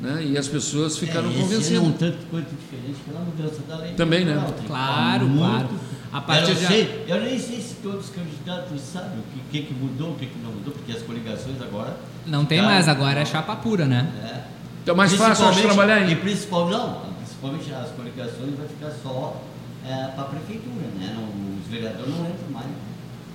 Né? 0.00 0.26
E 0.30 0.38
as 0.38 0.46
pessoas 0.46 0.96
ficaram 0.96 1.28
é, 1.28 1.32
convencidas. 1.32 1.72
é 1.72 1.80
um 1.80 1.90
tanto 1.90 2.18
quanto 2.30 2.46
diferente 2.54 2.98
pela 3.04 3.18
mudança 3.20 3.60
da 3.68 3.78
lei. 3.78 3.94
Também, 3.94 4.24
né? 4.24 4.34
Claro, 4.66 5.26
falar 5.28 5.38
claro. 5.38 5.68
A 6.12 6.20
partir 6.20 6.50
eu, 6.50 6.54
de- 6.54 6.62
não 6.62 6.68
sei, 6.70 7.04
eu 7.08 7.20
nem 7.20 7.38
sei 7.38 7.60
se 7.60 7.74
todos 7.82 8.04
os 8.06 8.10
candidatos 8.10 8.80
sabem 8.80 9.18
o 9.18 9.22
que, 9.50 9.58
que, 9.60 9.66
que 9.66 9.74
mudou, 9.74 10.12
o 10.12 10.14
que, 10.14 10.26
que 10.26 10.38
não 10.42 10.52
mudou, 10.52 10.72
porque 10.72 10.92
as 10.92 11.02
coligações 11.02 11.60
agora. 11.60 11.96
Não 12.26 12.44
tem 12.44 12.62
mais, 12.62 12.86
agora 12.88 13.20
é 13.20 13.24
chapa 13.24 13.56
pura, 13.56 13.84
né? 13.86 14.08
É. 14.22 14.57
Então 14.88 14.94
é 14.94 14.96
mais 14.96 15.12
fácil, 15.14 15.62
trabalhar 15.62 16.00
E 16.08 16.12
em. 16.12 16.16
principal, 16.16 16.68
não, 16.70 17.00
principalmente 17.18 17.70
as 17.74 17.90
coligações 17.90 18.56
vai 18.56 18.66
ficar 18.66 18.90
só 19.02 19.36
para 19.84 20.22
a 20.22 20.24
prefeitura, 20.24 20.86
né? 20.98 21.14
Não, 21.14 21.24
os 21.60 21.66
vereadores 21.70 22.08
não 22.16 22.24
entram 22.26 22.50
mais. 22.52 22.66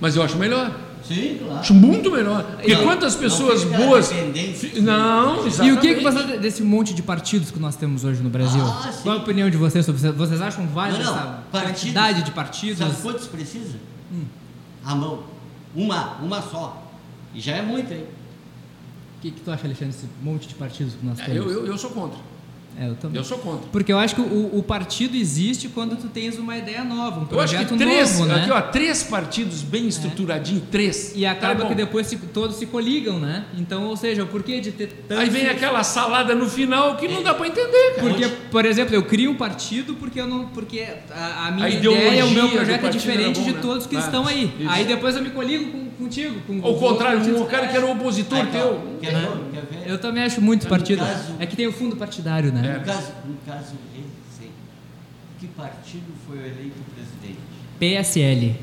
Mas 0.00 0.16
eu 0.16 0.22
acho 0.24 0.36
melhor. 0.36 0.72
Sim, 1.06 1.38
claro. 1.38 1.60
Acho 1.60 1.74
muito 1.74 2.10
melhor. 2.10 2.42
Porque 2.42 2.74
Não, 2.74 2.82
quantas 2.82 3.14
não 3.14 3.20
pessoas 3.20 3.62
fica 3.62 3.76
boas. 3.76 4.10
Não, 4.10 5.44
E 5.44 5.46
exatamente. 5.48 5.72
o 5.72 5.80
que, 5.80 5.94
que 5.94 6.02
você 6.02 6.18
acha 6.18 6.38
desse 6.38 6.62
monte 6.62 6.92
de 6.94 7.02
partidos 7.02 7.50
que 7.52 7.58
nós 7.60 7.76
temos 7.76 8.04
hoje 8.04 8.20
no 8.22 8.30
Brasil? 8.30 8.62
Ah, 8.64 8.90
sim. 8.90 9.02
Qual 9.02 9.16
a 9.16 9.20
opinião 9.20 9.48
de 9.48 9.56
vocês 9.56 9.84
sobre 9.86 10.00
isso? 10.00 10.12
Vocês 10.14 10.40
acham 10.40 10.66
válida 10.66 11.04
Não, 11.04 11.12
não, 11.14 11.18
essa 11.20 11.38
partidos- 11.52 11.80
quantidade 11.82 12.22
de 12.24 12.30
partidos? 12.32 12.78
Sabe 12.78 12.96
quantos 13.02 13.26
precisa? 13.28 13.76
Hum. 14.12 14.24
A 14.84 14.94
mão. 14.94 15.22
Uma, 15.74 16.14
uma 16.22 16.42
só. 16.42 16.82
E 17.34 17.40
já 17.40 17.52
é 17.56 17.62
muito, 17.62 17.92
hein? 17.92 18.04
O 19.24 19.26
que, 19.26 19.30
que 19.30 19.40
tu 19.40 19.50
acha, 19.50 19.64
Alexandre, 19.64 19.94
desse 19.94 20.06
monte 20.22 20.46
de 20.48 20.54
partidos 20.54 20.92
que 21.00 21.06
nós 21.06 21.18
É, 21.18 21.24
temos? 21.24 21.50
eu, 21.50 21.60
eu, 21.60 21.66
eu 21.68 21.78
sou 21.78 21.88
contra. 21.88 22.18
É, 22.78 22.88
eu 22.88 22.94
também. 22.96 23.16
Eu 23.16 23.24
sou 23.24 23.38
contra. 23.38 23.68
Porque 23.70 23.90
eu 23.90 23.98
acho 23.98 24.16
que 24.16 24.20
o, 24.20 24.58
o 24.58 24.62
partido 24.62 25.16
existe 25.16 25.68
quando 25.68 25.96
tu 25.96 26.08
tens 26.08 26.36
uma 26.38 26.56
ideia 26.58 26.82
nova, 26.84 27.20
um 27.20 27.26
Eu 27.30 27.40
acho 27.40 27.54
projeto 27.54 27.76
três, 27.78 28.18
novo, 28.18 28.26
né? 28.26 28.34
aqui, 28.42 28.50
ó, 28.50 28.60
três 28.60 29.02
partidos 29.04 29.62
bem 29.62 29.86
estruturadinhos, 29.86 30.64
três. 30.72 31.12
E 31.14 31.24
acaba 31.24 31.62
Tá 31.62 31.68
que 31.68 31.74
depois 31.76 32.06
se- 32.08 32.16
todos 32.18 32.56
se 32.56 32.66
coligam, 32.66 33.18
né? 33.18 33.44
Então, 33.56 33.84
ou 33.86 33.96
seja, 33.96 34.24
o 34.24 34.26
porquê 34.26 34.60
de 34.60 34.72
ter 34.72 34.88
tantos... 35.08 35.22
Aí 35.22 35.30
vem 35.30 35.46
aquela 35.46 35.82
salada 35.84 36.34
no 36.34 36.46
final 36.50 36.96
que 36.96 37.06
não 37.08 37.22
dá 37.22 37.32
para 37.32 37.46
entender, 37.46 37.94
cara. 37.94 38.08
Porque, 38.08 38.28
por 38.50 38.66
exemplo, 38.66 38.94
eu 38.94 39.04
crio 39.04 39.30
um 39.30 39.36
partido 39.36 39.94
porque 39.94 40.20
eu 40.20 40.26
não, 40.26 40.46
porque 40.48 40.84
a, 41.12 41.46
a 41.46 41.50
minha 41.52 41.66
A 41.66 41.70
ideia, 41.70 42.26
o 42.26 42.30
meu 42.30 42.48
projeto 42.50 42.86
é 42.86 42.90
diferente 42.90 43.38
bom, 43.38 43.46
de 43.46 43.52
né? 43.52 43.58
todos 43.62 43.86
que 43.86 43.96
Ah, 43.96 44.00
estão 44.00 44.26
aí. 44.26 44.52
isso. 44.58 44.68
Aí 44.68 44.84
depois 44.84 45.14
eu 45.16 45.22
me 45.22 45.30
coligo 45.30 45.70
com, 45.70 45.83
contigo, 45.94 46.40
com 46.46 46.60
Ao 46.66 46.74
contrário, 46.74 47.18
outros 47.18 47.40
um 47.40 47.46
cara 47.46 47.68
que 47.68 47.76
era 47.76 47.86
opositor 47.86 48.38
Aí, 48.40 48.46
teu. 48.46 48.80
Quer 49.00 49.10
ver? 49.14 49.28
Quer 49.52 49.60
ver? 49.84 49.90
Eu 49.90 49.98
também 49.98 50.22
acho 50.24 50.40
muito 50.40 50.66
partido. 50.66 50.98
caso- 51.04 51.34
É 51.38 51.46
que 51.46 51.56
tem 51.56 51.66
o 51.66 51.72
fundo 51.72 51.96
partidário, 51.96 52.52
né? 52.52 52.78
No 52.78 52.84
caso, 52.84 53.12
no 53.26 53.36
caso 53.46 53.74
recente, 53.94 54.52
que 55.40 55.46
partido 55.48 56.12
foi 56.26 56.38
eleito 56.38 56.76
presidente? 56.94 57.38
PSL. 57.78 58.56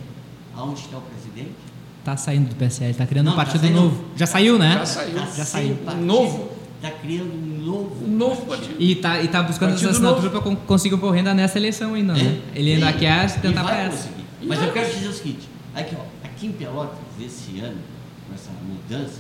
Aonde 0.56 0.80
está 0.82 0.98
o 0.98 1.02
presidente? 1.02 1.56
Tá 2.04 2.18
saindo 2.18 2.50
do 2.50 2.56
PSL, 2.56 2.94
tá 2.96 3.06
criando 3.06 3.26
Não, 3.28 3.34
um 3.34 3.36
tá 3.36 3.44
partido 3.46 3.62
saindo- 3.62 3.82
novo. 3.82 4.06
Já 4.16 4.26
saiu, 4.26 4.58
né? 4.58 4.74
Já 4.80 4.86
saiu. 4.86 5.14
Tá 5.14 5.26
Já 5.38 5.46
saiu. 5.46 5.76
partido, 5.76 6.06
Novo. 6.06 6.50
Está 6.84 6.98
criando 6.98 7.32
um 7.32 7.64
novo, 7.64 8.06
Um 8.06 8.08
novo 8.18 8.44
partido. 8.48 8.76
E 8.80 8.96
tá, 8.96 9.22
e 9.22 9.28
tá 9.28 9.44
buscando 9.44 9.70
Partido 9.70 9.88
essa 9.90 9.98
assinatura 10.00 10.30
novo. 10.34 10.42
para 10.42 10.56
conseguir 10.66 10.96
concorrer 10.96 11.20
ainda 11.20 11.32
nessa 11.36 11.60
eleição 11.60 11.94
ainda, 11.94 12.14
né? 12.14 12.40
É. 12.56 12.60
Ele 12.60 12.74
ainda 12.74 12.90
E- 12.90 12.94
quer 12.94 13.40
tentar 13.40 13.64
para 13.64 13.82
essa. 13.82 14.10
Mas 14.42 14.60
eu 14.64 14.72
quero 14.72 14.92
dizer 14.92 15.08
o 15.10 15.14
seguinte: 15.14 15.48
aqui, 15.76 15.96
ó, 15.96 16.02
aqui 16.42 16.48
em 16.48 16.52
Pelotas, 16.54 16.98
esse 17.20 17.60
ano, 17.60 17.80
com 18.28 18.34
essa 18.34 18.50
mudança, 18.66 19.20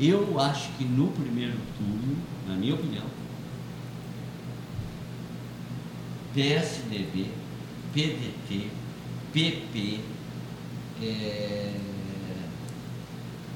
eu 0.00 0.40
acho 0.40 0.70
que 0.78 0.84
no 0.84 1.08
primeiro 1.08 1.58
turno, 1.76 2.16
na 2.48 2.54
minha 2.54 2.74
opinião, 2.74 3.04
PSDB, 6.32 7.26
PDT, 7.92 8.70
PP, 9.32 10.00
é, 11.02 11.74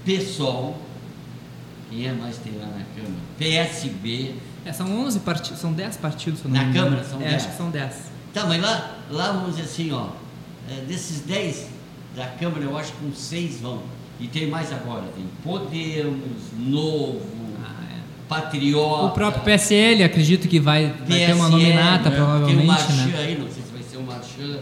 PSOL, 0.05 0.79
quem 1.89 2.07
é 2.07 2.13
mais 2.13 2.37
tem 2.37 2.53
lá 2.59 2.67
na 2.67 2.85
Câmara? 2.95 3.23
PSB, 3.39 4.35
É, 4.67 4.73
são 4.73 4.87
11 5.07 5.21
partidos, 5.21 5.61
são 5.61 5.73
10 5.73 5.97
partidos, 5.97 6.45
Na. 6.45 6.71
Câmara 6.73 7.03
são 7.03 7.21
é, 7.23 7.31
10. 7.31 7.35
acho 7.37 7.49
que 7.49 7.57
são 7.57 7.71
10. 7.71 7.95
Tá, 8.35 8.45
mas 8.45 8.61
lá, 8.61 8.99
lá 9.11 9.33
vamos 9.33 9.57
dizer 9.57 9.63
assim, 9.63 9.93
ó, 9.93 10.11
é, 10.69 10.83
desses 10.83 11.21
10 11.23 11.78
da 12.17 12.27
Câmara, 12.27 12.65
eu 12.65 12.77
acho 12.77 12.93
que 12.93 13.07
uns 13.07 13.19
6 13.19 13.61
vão. 13.61 13.81
E 14.21 14.27
tem 14.27 14.49
mais 14.49 14.73
agora, 14.73 15.05
tem 15.15 15.25
Podemos, 15.45 16.43
Novo, 16.59 17.21
Ah, 17.65 17.85
é. 17.95 17.99
patriota. 18.29 19.05
O 19.05 19.11
próprio 19.11 19.43
PSL, 19.45 20.03
acredito 20.03 20.49
que 20.49 20.59
vai, 20.59 20.87
vai 21.07 21.19
ter 21.19 21.33
uma 21.35 21.49
PSL, 21.49 21.51
nominata, 21.51 22.11
né? 22.11 22.17
provavelmente, 22.17 22.57
Tem 22.57 22.65
o 22.65 22.67
Marchand 22.67 23.07
né? 23.07 23.19
aí, 23.19 23.39
não 23.39 23.49
sei 23.51 23.63
se 23.63 23.73
vai 23.73 23.83
ser 23.83 23.97
o 23.99 24.03
Marchand. 24.03 24.61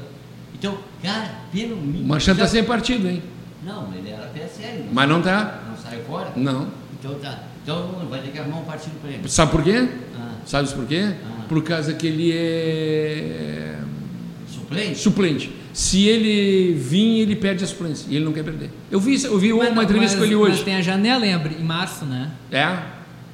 Então, 0.59 0.79
cara, 1.03 1.31
pelo 1.53 1.77
mínimo. 1.77 2.05
O 2.05 2.09
Marchand 2.09 2.33
está 2.33 2.47
sem 2.47 2.65
partido, 2.65 3.09
hein? 3.09 3.23
Não, 3.65 3.89
ele 3.95 4.11
era 4.11 4.27
PSL. 4.27 4.85
Não, 4.85 4.93
Mas 4.93 5.09
não 5.09 5.23
tá. 5.23 5.63
não 5.69 5.77
saiu 5.77 6.03
fora? 6.05 6.33
Não. 6.37 6.69
Então 6.99 7.15
tá. 7.15 7.41
Então 7.63 8.07
vai 8.11 8.21
ter 8.21 8.31
que 8.31 8.39
arrumar 8.39 8.59
um 8.59 8.65
partido 8.65 8.95
para 9.01 9.11
ele. 9.11 9.29
Sabe 9.29 9.51
por 9.51 9.63
quê? 9.65 9.89
Ah, 10.19 10.31
Sabe 10.45 10.69
por 10.73 10.87
quê? 10.87 11.15
Ah. 11.25 11.45
Por 11.49 11.63
causa 11.65 11.93
que 11.95 12.07
ele 12.07 12.33
é 12.33 13.79
suplente? 14.53 14.99
suplente. 14.99 15.53
Se 15.77 16.07
ele 16.09 16.73
vir, 16.73 17.21
ele 17.21 17.37
perde 17.37 17.63
a 17.63 17.67
suplência. 17.67 18.07
E 18.09 18.17
ele 18.17 18.25
não 18.25 18.33
quer 18.33 18.43
perder. 18.43 18.71
Eu 18.91 18.99
vi, 18.99 19.23
eu 19.23 19.39
vi 19.39 19.53
uma 19.53 19.71
Mas- 19.71 19.85
entrevista 19.85 20.17
mas- 20.17 20.27
com 20.27 20.33
ele 20.35 20.43
Mas 20.43 20.55
hoje. 20.55 20.65
tem 20.65 20.75
a 20.75 20.81
janela 20.81 21.27
em, 21.27 21.33
em 21.35 21.63
março, 21.63 22.07
né? 22.07 22.31
É? 22.51 22.79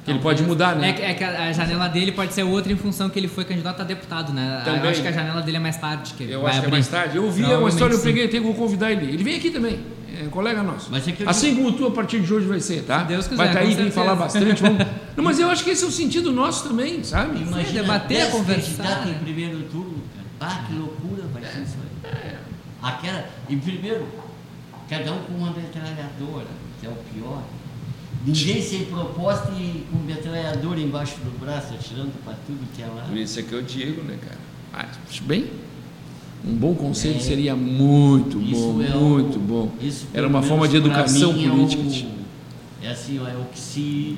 Que 0.03 0.11
ele 0.11 0.19
pode 0.19 0.43
mudar, 0.43 0.75
né? 0.75 0.89
É, 0.89 0.91
que- 0.93 1.01
é 1.01 1.13
que 1.13 1.23
a 1.23 1.53
janela 1.53 1.87
dele 1.87 2.11
pode 2.11 2.33
ser 2.33 2.43
outra 2.43 2.73
em 2.73 2.75
função 2.75 3.09
que 3.09 3.17
ele 3.17 3.29
foi 3.29 3.45
candidato 3.45 3.79
a 3.79 3.85
deputado, 3.85 4.33
né? 4.33 4.61
Também. 4.65 4.81
Eu 4.83 4.89
acho 4.89 5.01
que 5.01 5.07
a 5.07 5.11
janela 5.13 5.41
dele 5.41 5.55
é 5.55 5.59
mais 5.61 5.77
tarde. 5.77 6.13
Que 6.17 6.25
Eu 6.25 6.41
acho 6.45 6.49
que 6.49 6.55
é 6.55 6.59
abrir. 6.59 6.71
mais 6.73 6.87
tarde. 6.89 7.15
Eu 7.15 7.23
vi 7.31 7.43
uma 7.43 7.47
Provavelmente 7.47 7.73
história, 7.75 7.93
eu 7.95 7.99
peguei, 8.01 8.27
tenho 8.27 8.43
que 8.43 8.53
convidar 8.59 8.91
ele. 8.91 9.05
Ele 9.13 9.23
vem 9.23 9.37
aqui 9.37 9.49
também. 9.49 9.79
É 10.21 10.25
um 10.25 10.29
colega 10.29 10.61
nosso. 10.61 10.89
Mas 10.91 11.07
é 11.07 11.13
assim 11.25 11.55
como 11.55 11.71
tu, 11.71 11.87
a 11.87 11.91
partir 11.91 12.19
de 12.19 12.33
hoje 12.33 12.45
vai 12.45 12.59
ser, 12.59 12.83
tá? 12.83 12.99
Se 12.99 13.05
Deus 13.07 13.23
quiser, 13.25 13.37
vai 13.37 13.47
estar 13.47 13.61
com 13.61 13.67
aí, 13.67 13.73
vem 13.73 13.89
falar 13.89 14.15
bastante. 14.15 14.61
Vamos... 14.61 14.85
Não, 15.15 15.23
mas 15.23 15.39
eu 15.39 15.49
acho 15.49 15.63
que 15.63 15.69
esse 15.69 15.85
é 15.85 15.87
o 15.87 15.91
sentido 15.91 16.33
nosso 16.33 16.67
também, 16.67 17.01
sabe? 17.05 17.41
Imagina 17.41 17.81
debater, 17.83 18.17
10 18.17 18.29
conversar, 18.31 19.05
né? 19.05 19.15
em 19.17 19.23
primeiro 19.23 19.59
turno, 19.71 19.95
cara. 20.39 20.51
Ah, 20.51 20.65
que 20.67 20.73
loucura 20.75 21.23
vai 21.33 21.41
ser 21.43 21.61
isso. 21.61 21.82
Aquela, 22.83 23.25
em 23.49 23.57
primeiro, 23.57 24.05
cada 24.89 25.13
um 25.13 25.17
com 25.19 25.33
uma 25.35 25.51
metralhadora, 25.51 26.47
que 26.81 26.85
é 26.85 26.89
o 26.89 26.95
pior. 27.13 27.41
Ninguém 28.25 28.61
sem 28.61 28.85
proposta 28.85 29.51
e 29.53 29.85
com 29.91 29.97
metralhadora 29.99 30.79
embaixo 30.79 31.15
do 31.23 31.39
braço, 31.39 31.73
atirando 31.73 32.11
para 32.23 32.33
tudo 32.45 32.59
que 32.75 32.81
é 32.81 32.85
lá. 32.87 33.03
Por 33.07 33.17
isso 33.17 33.39
é 33.39 33.43
que 33.43 33.53
eu 33.53 33.61
digo, 33.61 34.01
né, 34.03 34.17
cara? 34.21 34.37
Ah, 34.73 34.85
bem. 35.21 35.45
Um 36.45 36.55
bom 36.55 36.75
conselho 36.75 37.15
É. 37.15 37.19
seria 37.19 37.55
muito 37.55 38.41
Isso 38.41 38.73
bom, 38.73 38.83
é 38.83 38.95
o- 38.95 38.99
muito 38.99 39.39
bom. 39.39 39.71
isso, 39.81 40.07
Era 40.13 40.27
uma 40.27 40.41
forma 40.43 40.67
de 40.67 40.75
educação 40.75 41.31
mim, 41.33 41.45
é 41.45 41.47
o- 41.47 41.51
política. 41.55 42.07
É 42.81 42.89
assim, 42.89 43.17
ó, 43.19 43.27
é 43.27 43.35
o 43.37 43.45
que 43.45 43.59
se 43.59 44.17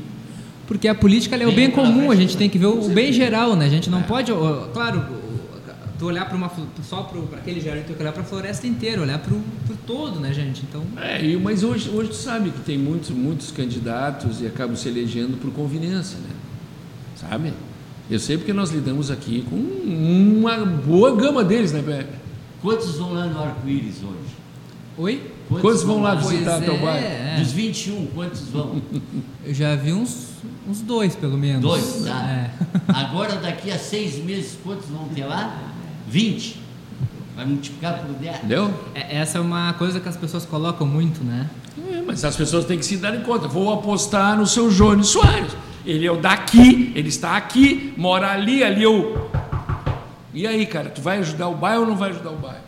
Porque 0.67 0.87
a 0.87 0.95
política 0.95 1.35
ela 1.35 1.43
é 1.43 1.47
o 1.47 1.51
Bem 1.51 1.69
comum, 1.69 2.09
a 2.09 2.15
gente 2.15 2.35
tem 2.35 2.49
que 2.49 2.57
ver 2.57 2.65
o 2.65 2.89
bem 2.89 3.13
geral, 3.13 3.55
né? 3.55 3.65
A 3.65 3.69
gente 3.69 3.87
não 3.91 3.99
É. 3.99 4.03
pode, 4.03 4.31
claro, 4.73 5.05
tu 5.97 6.05
olhar 6.05 6.25
para 6.27 6.35
uma 6.37 6.51
só 6.87 7.03
para 7.03 7.19
aquele 7.37 7.59
jardim, 7.61 7.83
tem 7.83 7.95
que 7.95 8.01
olhar 8.01 8.11
para 8.11 8.21
a 8.21 8.25
floresta 8.25 8.67
inteira, 8.67 9.01
olhar 9.01 9.19
para 9.19 9.33
o 9.33 9.41
todo, 9.87 10.19
né, 10.19 10.33
gente? 10.33 10.63
Então, 10.67 10.83
É, 10.97 11.23
e- 11.23 11.37
mas 11.37 11.63
hoje, 11.63 11.89
hoje 11.89 12.09
tu 12.09 12.15
sabe 12.15 12.49
que 12.49 12.59
tem 12.61 12.77
muitos, 12.77 13.09
muitos 13.11 13.51
candidatos 13.51 14.41
e 14.41 14.47
acabam 14.47 14.75
se 14.75 14.87
elegendo 14.89 15.37
por 15.39 15.51
conveniência, 15.51 16.17
né? 16.17 16.29
Sabe? 17.15 17.53
Eu 18.09 18.19
sei 18.19 18.37
porque 18.37 18.53
nós 18.53 18.71
lidamos 18.71 19.09
aqui 19.09 19.43
com 19.49 19.55
uma 19.55 20.57
boa 20.65 21.15
gama 21.15 21.43
deles, 21.43 21.71
né, 21.71 21.81
Pepe? 21.81 22.13
Quantos 22.61 22.97
vão 22.97 23.13
lá 23.13 23.25
no 23.25 23.39
arco-íris 23.41 23.97
hoje? 24.03 24.35
oi? 24.97 25.31
Quantos 25.49 25.83
vão 25.83 26.01
lá 26.01 26.15
Pois 26.15 26.29
visitar 26.31 26.61
teu 26.61 26.73
é, 26.75 26.77
bairro? 26.79 27.05
é. 27.05 27.39
Dos 27.39 27.51
21, 27.51 28.07
quantos 28.07 28.41
vão? 28.47 28.81
Eu 29.45 29.53
já 29.53 29.75
vi 29.75 29.93
uns, 29.93 30.29
uns 30.67 30.81
dois, 30.81 31.15
pelo 31.15 31.37
menos. 31.37 31.61
Dois, 31.61 32.03
tá? 32.03 32.23
É. 32.27 32.51
Agora, 32.91 33.35
daqui 33.35 33.69
a 33.71 33.77
seis 33.77 34.17
meses, 34.23 34.57
quantos 34.63 34.87
vão 34.89 35.07
ter 35.09 35.25
lá? 35.25 35.74
20. 36.07 36.59
Vai 37.35 37.45
multiplicar 37.45 37.99
por 37.99 38.13
10. 38.15 38.37
Entendeu? 38.37 38.73
É, 38.93 39.17
Essa 39.17 39.37
é 39.39 39.41
uma 39.41 39.73
coisa 39.73 39.99
que 39.99 40.07
as 40.07 40.15
pessoas 40.15 40.45
colocam 40.45 40.87
muito, 40.87 41.23
né? 41.23 41.49
É, 41.91 42.01
mas 42.01 42.23
as 42.23 42.35
pessoas 42.35 42.65
têm 42.65 42.77
que 42.79 42.85
se 42.85 42.97
dar 42.97 43.13
em 43.15 43.21
conta. 43.21 43.47
Vou 43.47 43.73
apostar 43.73 44.37
no 44.37 44.47
seu 44.47 44.69
Jones 44.69 45.07
Soares. 45.07 45.51
Ele 45.85 46.05
é 46.05 46.11
o 46.11 46.17
daqui, 46.17 46.91
ele 46.95 47.09
está 47.09 47.35
aqui, 47.35 47.93
mora 47.97 48.31
ali, 48.31 48.63
ali 48.63 48.81
eu. 48.83 49.29
E 50.33 50.47
aí, 50.47 50.65
cara, 50.65 50.89
tu 50.89 51.01
vai 51.01 51.19
ajudar 51.19 51.47
o 51.49 51.55
bairro 51.55 51.81
ou 51.81 51.87
não 51.87 51.95
vai 51.95 52.09
ajudar 52.09 52.31
o 52.31 52.35
bairro? 52.37 52.63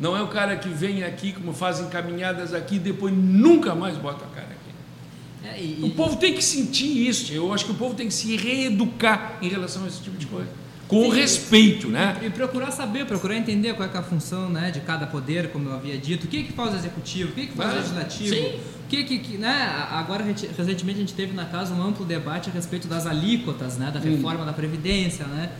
Não 0.00 0.16
é 0.16 0.22
o 0.22 0.28
cara 0.28 0.56
que 0.56 0.68
vem 0.68 1.02
aqui, 1.02 1.32
como 1.32 1.52
fazem 1.52 1.88
caminhadas 1.88 2.52
aqui, 2.54 2.76
e 2.76 2.78
depois 2.78 3.12
nunca 3.16 3.74
mais 3.74 3.96
bota 3.96 4.24
a 4.24 4.28
cara 4.28 4.48
aqui. 4.48 5.48
É, 5.48 5.60
e- 5.60 5.80
O 5.84 5.90
povo 5.90 6.16
tem 6.16 6.34
que 6.34 6.44
sentir 6.44 7.08
isso. 7.08 7.32
Eu 7.32 7.52
acho 7.52 7.64
que 7.64 7.72
o 7.72 7.74
povo 7.74 7.94
tem 7.94 8.06
que 8.08 8.14
se 8.14 8.36
reeducar 8.36 9.38
em 9.42 9.48
relação 9.48 9.84
a 9.84 9.88
esse 9.88 10.00
tipo 10.02 10.16
de 10.16 10.26
coisa. 10.26 10.48
Com 10.88 11.08
respeito, 11.08 11.88
né? 11.88 12.16
E 12.22 12.28
procurar 12.30 12.70
saber, 12.70 13.06
procurar 13.06 13.36
entender 13.36 13.72
qual 13.74 13.88
é, 13.88 13.92
é 13.92 13.98
a 13.98 14.02
função 14.02 14.48
né, 14.50 14.70
de 14.70 14.80
cada 14.80 15.06
poder, 15.06 15.50
como 15.50 15.68
eu 15.68 15.74
havia 15.74 15.96
dito, 15.96 16.24
o 16.24 16.28
que 16.28 16.42
que 16.44 16.52
faz 16.52 16.74
o 16.74 16.76
executivo, 16.76 17.30
o 17.30 17.34
que 17.34 17.46
que 17.46 17.52
faz 17.54 17.70
Ah, 17.70 17.72
o 17.72 17.76
legislativo, 17.78 18.34
sim. 18.34 18.58
o 18.84 18.88
que 18.88 19.02
que, 19.04 19.18
que, 19.18 19.38
né, 19.38 19.50
agora 19.90 20.22
recentemente 20.22 20.98
a 20.98 21.00
gente 21.00 21.14
teve 21.14 21.32
na 21.32 21.46
casa 21.46 21.74
um 21.74 21.82
amplo 21.82 22.04
debate 22.04 22.50
a 22.50 22.52
respeito 22.52 22.86
das 22.86 23.06
alíquotas, 23.06 23.76
né, 23.78 23.90
da 23.90 23.98
Hum. 23.98 24.02
reforma 24.14 24.44
da 24.44 24.52
previdência, 24.52 25.24
né, 25.26 25.50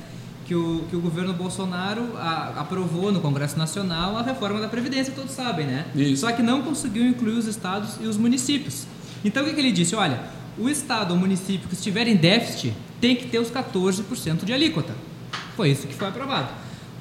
que 0.46 0.54
o, 0.54 0.84
que 0.90 0.94
o 0.94 1.00
governo 1.00 1.32
Bolsonaro 1.32 2.02
a- 2.18 2.52
aprovou 2.58 3.10
no 3.10 3.20
Congresso 3.20 3.58
Nacional 3.58 4.18
a 4.18 4.22
reforma 4.22 4.60
da 4.60 4.68
previdência, 4.68 5.10
todos 5.16 5.30
sabem, 5.32 5.66
né? 5.66 5.86
Isso. 5.96 6.18
Só 6.20 6.32
que 6.32 6.42
não 6.42 6.60
conseguiu 6.60 7.02
incluir 7.06 7.38
os 7.38 7.46
estados 7.46 7.96
e 7.98 8.06
os 8.06 8.18
municípios. 8.18 8.86
Então 9.24 9.42
o 9.42 9.46
que, 9.46 9.54
que 9.54 9.60
ele 9.60 9.72
disse? 9.72 9.96
Olha, 9.96 10.20
o 10.58 10.68
estado 10.68 11.12
ou 11.12 11.16
município 11.18 11.66
que 11.66 11.74
estiver 11.74 12.06
em 12.06 12.14
déficit 12.14 12.74
tem 13.00 13.16
que 13.16 13.26
ter 13.26 13.38
os 13.38 13.50
14% 13.50 14.44
de 14.44 14.52
alíquota. 14.52 14.92
Foi 15.56 15.70
isso 15.70 15.86
que 15.86 15.94
foi 15.94 16.08
aprovado. 16.08 16.48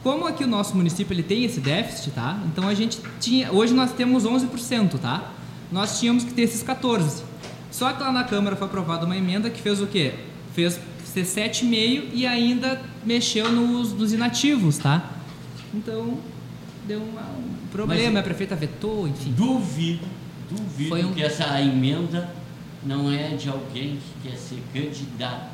Como 0.04 0.28
aqui 0.28 0.44
o 0.44 0.48
nosso 0.48 0.76
município 0.76 1.14
ele 1.14 1.24
tem 1.24 1.44
esse 1.46 1.60
déficit, 1.60 2.12
tá? 2.12 2.38
Então 2.46 2.68
a 2.68 2.74
gente 2.74 3.00
tinha, 3.20 3.52
hoje 3.52 3.74
nós 3.74 3.92
temos 3.94 4.26
11%, 4.26 5.00
tá? 5.00 5.32
Nós 5.72 6.00
tínhamos 6.00 6.24
que 6.24 6.34
ter 6.34 6.42
esses 6.44 6.62
14. 6.62 7.24
Só 7.72 7.92
que 7.94 8.02
lá 8.04 8.12
na 8.12 8.24
Câmara 8.24 8.56
foi 8.56 8.68
aprovada 8.68 9.06
uma 9.06 9.16
emenda 9.18 9.50
que 9.50 9.62
fez 9.62 9.82
o 9.82 9.88
quê? 9.88 10.14
Fez 10.54 10.80
ser 11.06 11.24
7,5 11.26 12.10
e 12.14 12.28
ainda 12.28 12.82
mexeu 13.06 13.52
nos, 13.52 13.94
nos 13.94 14.12
inativos, 14.14 14.78
tá? 14.78 15.10
Então 15.74 16.18
deu 16.86 17.00
uma- 17.02 17.22
um 17.22 17.68
problema, 17.72 18.12
Mas- 18.12 18.20
a 18.20 18.24
prefeita 18.24 18.56
vetou, 18.56 19.08
enfim. 19.08 19.32
Duvido, 19.32 20.06
duvido 20.50 20.96
um- 21.08 21.14
que 21.14 21.24
essa 21.24 21.60
emenda 21.62 22.30
não 22.86 23.10
é 23.12 23.30
de 23.30 23.48
alguém 23.50 23.98
que 24.22 24.30
quer 24.30 24.36
ser 24.38 24.62
candidato 24.74 25.50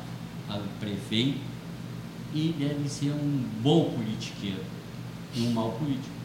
a 0.48 0.58
prefeito 0.80 1.38
e 2.34 2.54
deve 2.58 2.88
ser 2.88 3.10
um 3.10 3.42
bom 3.62 3.90
politiqueiro 3.96 4.60
e 5.34 5.42
um 5.46 5.50
mau 5.52 5.70
político. 5.72 6.20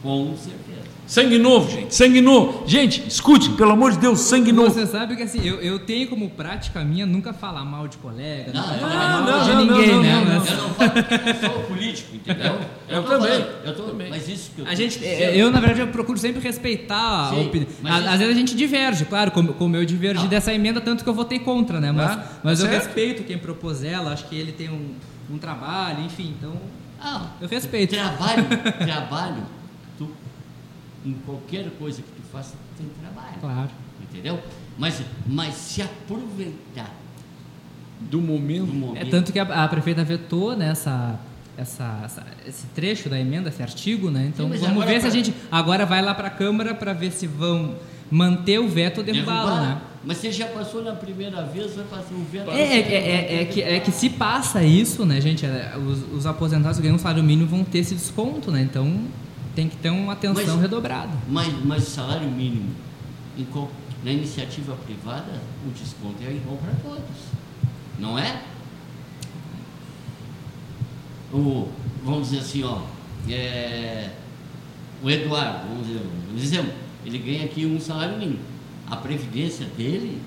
Com 0.00 0.32
certeza. 0.36 0.86
Sangue 1.08 1.38
novo, 1.38 1.68
gente. 1.68 1.92
Sangue 1.92 2.20
novo. 2.20 2.62
Gente, 2.68 3.02
escute, 3.08 3.50
pelo 3.52 3.72
amor 3.72 3.90
de 3.90 3.98
Deus, 3.98 4.20
sangue 4.20 4.52
novo. 4.52 4.70
Você 4.70 4.86
sabe 4.86 5.16
que 5.16 5.22
assim, 5.24 5.40
eu, 5.44 5.56
eu 5.60 5.80
tenho 5.80 6.06
como 6.08 6.30
prática 6.30 6.84
minha 6.84 7.04
nunca 7.04 7.32
falar 7.32 7.64
mal 7.64 7.88
de 7.88 7.96
colega, 7.96 8.52
Não, 8.52 8.60
não, 8.60 8.78
falar 8.78 9.10
não, 9.10 9.22
mal 9.24 9.38
não, 9.38 9.44
de 9.44 9.50
não, 9.50 9.64
ninguém, 9.76 9.92
não, 9.94 10.02
né? 10.02 10.12
não, 10.24 10.38
Mas- 10.38 10.50
Eu 10.52 10.56
não 10.58 10.68
falo 10.70 10.90
porque 10.92 11.14
eu 11.14 11.50
sou 11.50 11.60
político, 11.64 12.14
entendeu? 12.14 12.58
Eu 12.88 13.02
tô 13.02 13.08
também, 13.08 13.28
falando, 13.42 13.66
eu 13.66 13.74
tô, 13.76 13.82
também. 13.84 14.10
Mas 14.10 14.28
isso 14.28 14.50
que 14.54 14.60
eu 14.60 14.66
A 14.68 14.74
gente, 14.76 14.98
dizendo- 15.00 15.20
eu, 15.34 15.50
na 15.50 15.58
verdade, 15.58 15.80
eu 15.80 15.88
procuro 15.88 16.18
sempre 16.18 16.40
respeitar 16.40 17.26
a 17.26 17.30
Sim, 17.30 17.46
opinião. 17.46 17.68
mas 17.82 17.92
Às 17.94 18.00
isso- 18.02 18.08
às 18.12 18.18
vezes 18.20 18.34
a 18.36 18.38
gente 18.38 18.54
diverge, 18.54 19.04
claro, 19.06 19.30
como, 19.32 19.54
como 19.54 19.74
eu 19.74 19.84
divergi 19.84 20.22
Não. 20.22 20.28
dessa 20.28 20.54
emenda, 20.54 20.80
tanto 20.80 21.02
que 21.02 21.10
eu 21.10 21.14
votei 21.14 21.40
contra, 21.40 21.80
né? 21.80 21.90
Mas, 21.90 22.10
Ah, 22.12 22.24
mas 22.44 22.60
eu 22.60 22.68
certo. 22.68 22.84
respeito 22.84 23.24
quem 23.24 23.36
propôs 23.38 23.82
ela, 23.82 24.12
acho 24.12 24.28
que 24.28 24.36
ele 24.36 24.52
tem 24.52 24.68
um, 24.70 24.90
um 25.30 25.38
trabalho, 25.38 26.04
enfim, 26.04 26.34
então 26.38 26.54
Ah, 27.00 27.26
eu 27.40 27.48
respeito. 27.48 27.94
Trabalho, 27.94 28.44
trabalho, 28.84 29.42
tu, 29.96 30.10
em 31.04 31.12
qualquer 31.24 31.68
coisa 31.78 32.02
que 32.02 32.08
tu 32.10 32.22
faça, 32.32 32.52
tu 32.76 32.82
tem 32.82 32.88
trabalho. 33.00 33.36
Claro. 33.40 33.70
Entendeu? 34.02 34.40
Mas, 34.78 35.02
mas 35.26 35.54
se 35.54 35.82
aproveitar 35.82 36.90
Do 38.00 38.18
do 38.18 38.20
momento. 38.20 38.72
momento. 38.72 39.06
É 39.06 39.10
tanto 39.10 39.32
que 39.32 39.38
a, 39.38 39.64
a 39.64 39.68
prefeita 39.68 40.02
vetou 40.04 40.56
nessa, 40.56 41.18
essa, 41.56 42.00
essa- 42.04 42.26
esse 42.46 42.66
trecho 42.68 43.08
da 43.08 43.18
emenda, 43.18 43.48
esse 43.48 43.62
artigo, 43.62 44.10
né? 44.10 44.26
Então 44.32 44.50
Sim, 44.52 44.58
vamos 44.58 44.84
ver 44.84 45.00
se 45.00 45.06
a 45.06 45.10
pra- 45.10 45.18
gente 45.18 45.34
agora 45.50 45.84
vai 45.84 46.00
lá 46.00 46.14
para 46.14 46.28
a 46.28 46.30
Câmara 46.30 46.74
para 46.74 46.92
ver 46.92 47.10
se 47.10 47.26
vão 47.26 47.74
manter 48.10 48.58
o 48.58 48.68
veto 48.68 48.98
ou 48.98 49.04
derrubá-lo, 49.04 49.56
né? 49.60 49.80
Mas 50.04 50.18
você 50.18 50.30
já 50.30 50.46
passou 50.46 50.82
na 50.82 50.92
primeira 50.92 51.42
vez, 51.42 51.74
vai 51.74 51.84
passar 51.84 52.14
um 52.14 52.24
veto. 52.24 52.50
É, 52.50 52.62
é, 52.62 53.36
é, 53.36 53.42
é 53.42 53.44
que, 53.44 53.62
é 53.62 53.80
que 53.80 53.90
se 53.90 54.10
passa 54.10 54.62
isso, 54.62 55.04
né, 55.04 55.20
gente? 55.20 55.44
é, 55.44 55.76
Os, 55.76 56.18
os 56.18 56.26
aposentados 56.26 56.76
que 56.76 56.82
ganham 56.82 56.96
um 56.96 56.98
salário 56.98 57.22
mínimo 57.22 57.48
vão 57.48 57.64
ter 57.64 57.78
esse 57.78 57.94
desconto, 57.94 58.50
né? 58.50 58.62
Então 58.62 59.04
tem 59.54 59.68
que 59.68 59.76
ter 59.76 59.90
uma 59.90 60.12
atenção 60.12 60.54
Mas- 60.54 60.60
redobrada. 60.60 61.12
Mas, 61.28 61.52
mas 61.64 61.88
o 61.88 61.90
salário 61.90 62.30
mínimo, 62.30 62.70
em 63.36 63.44
na 64.04 64.12
iniciativa 64.12 64.76
privada, 64.76 65.32
o 65.66 65.70
desconto 65.70 66.16
é 66.24 66.30
igual 66.30 66.56
para 66.58 66.72
todos. 66.82 67.16
Não 67.98 68.16
é? 68.16 68.42
O, 71.32 71.68
vamos 72.04 72.30
dizer 72.30 72.40
assim, 72.40 72.62
ó, 72.62 72.82
é, 73.28 74.10
o 75.02 75.10
Eduardo, 75.10 75.68
vamos 75.68 75.86
dizer, 75.86 76.00
vamos 76.26 76.42
dizer, 76.42 76.74
ele 77.04 77.18
ganha 77.18 77.44
aqui 77.44 77.66
um 77.66 77.80
salário 77.80 78.16
mínimo. 78.16 78.38
A 78.90 78.96
previdência 78.96 79.66
dele, 79.76 80.20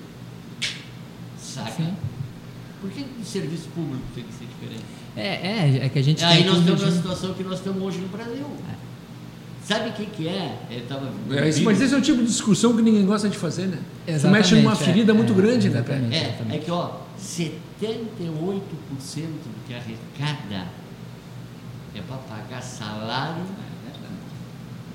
saca? 1.38 1.70
Sim. 1.72 1.92
Por 2.80 2.90
que 2.90 3.04
o 3.20 3.24
serviço 3.24 3.68
público 3.74 4.02
tem 4.14 4.24
que 4.24 4.32
ser 4.32 4.46
diferente? 4.46 4.84
É, 5.16 5.26
é, 5.82 5.86
é 5.86 5.88
que 5.88 5.98
a 5.98 6.02
gente 6.02 6.24
Aí 6.24 6.38
tem 6.42 6.46
nós 6.46 6.64
temos 6.64 6.82
a 6.82 6.86
medir- 6.86 6.96
situação 7.02 7.34
que 7.34 7.42
nós 7.44 7.54
estamos 7.58 7.82
hoje 7.82 7.98
no 7.98 8.08
Brasil. 8.08 8.46
Sabe 9.64 9.90
o 9.90 9.92
que, 9.92 10.06
que 10.06 10.28
é? 10.28 10.58
Eu 10.70 10.86
tava 10.86 11.08
É, 11.30 11.48
esse- 11.48 11.62
mas 11.62 11.80
esse 11.80 11.94
é 11.94 11.96
o 11.96 12.00
tipo 12.00 12.18
de 12.18 12.26
discussão 12.26 12.74
que 12.74 12.82
ninguém 12.82 13.04
gosta 13.06 13.28
de 13.28 13.36
fazer, 13.38 13.66
né? 13.66 13.78
Você 14.06 14.28
mexe 14.28 14.54
numa 14.56 14.72
é, 14.72 14.76
ferida 14.76 15.14
muito 15.14 15.32
é, 15.32 15.36
grande, 15.36 15.70
né. 15.70 15.82
Pé? 15.82 15.94
É, 15.94 16.56
é 16.56 16.58
que 16.58 16.70
ó, 16.70 16.96
do 19.48 19.66
que 19.66 19.74
arrecada 19.74 20.66
é 21.94 22.00
para 22.00 22.16
pagar 22.16 22.60
salário 22.62 23.42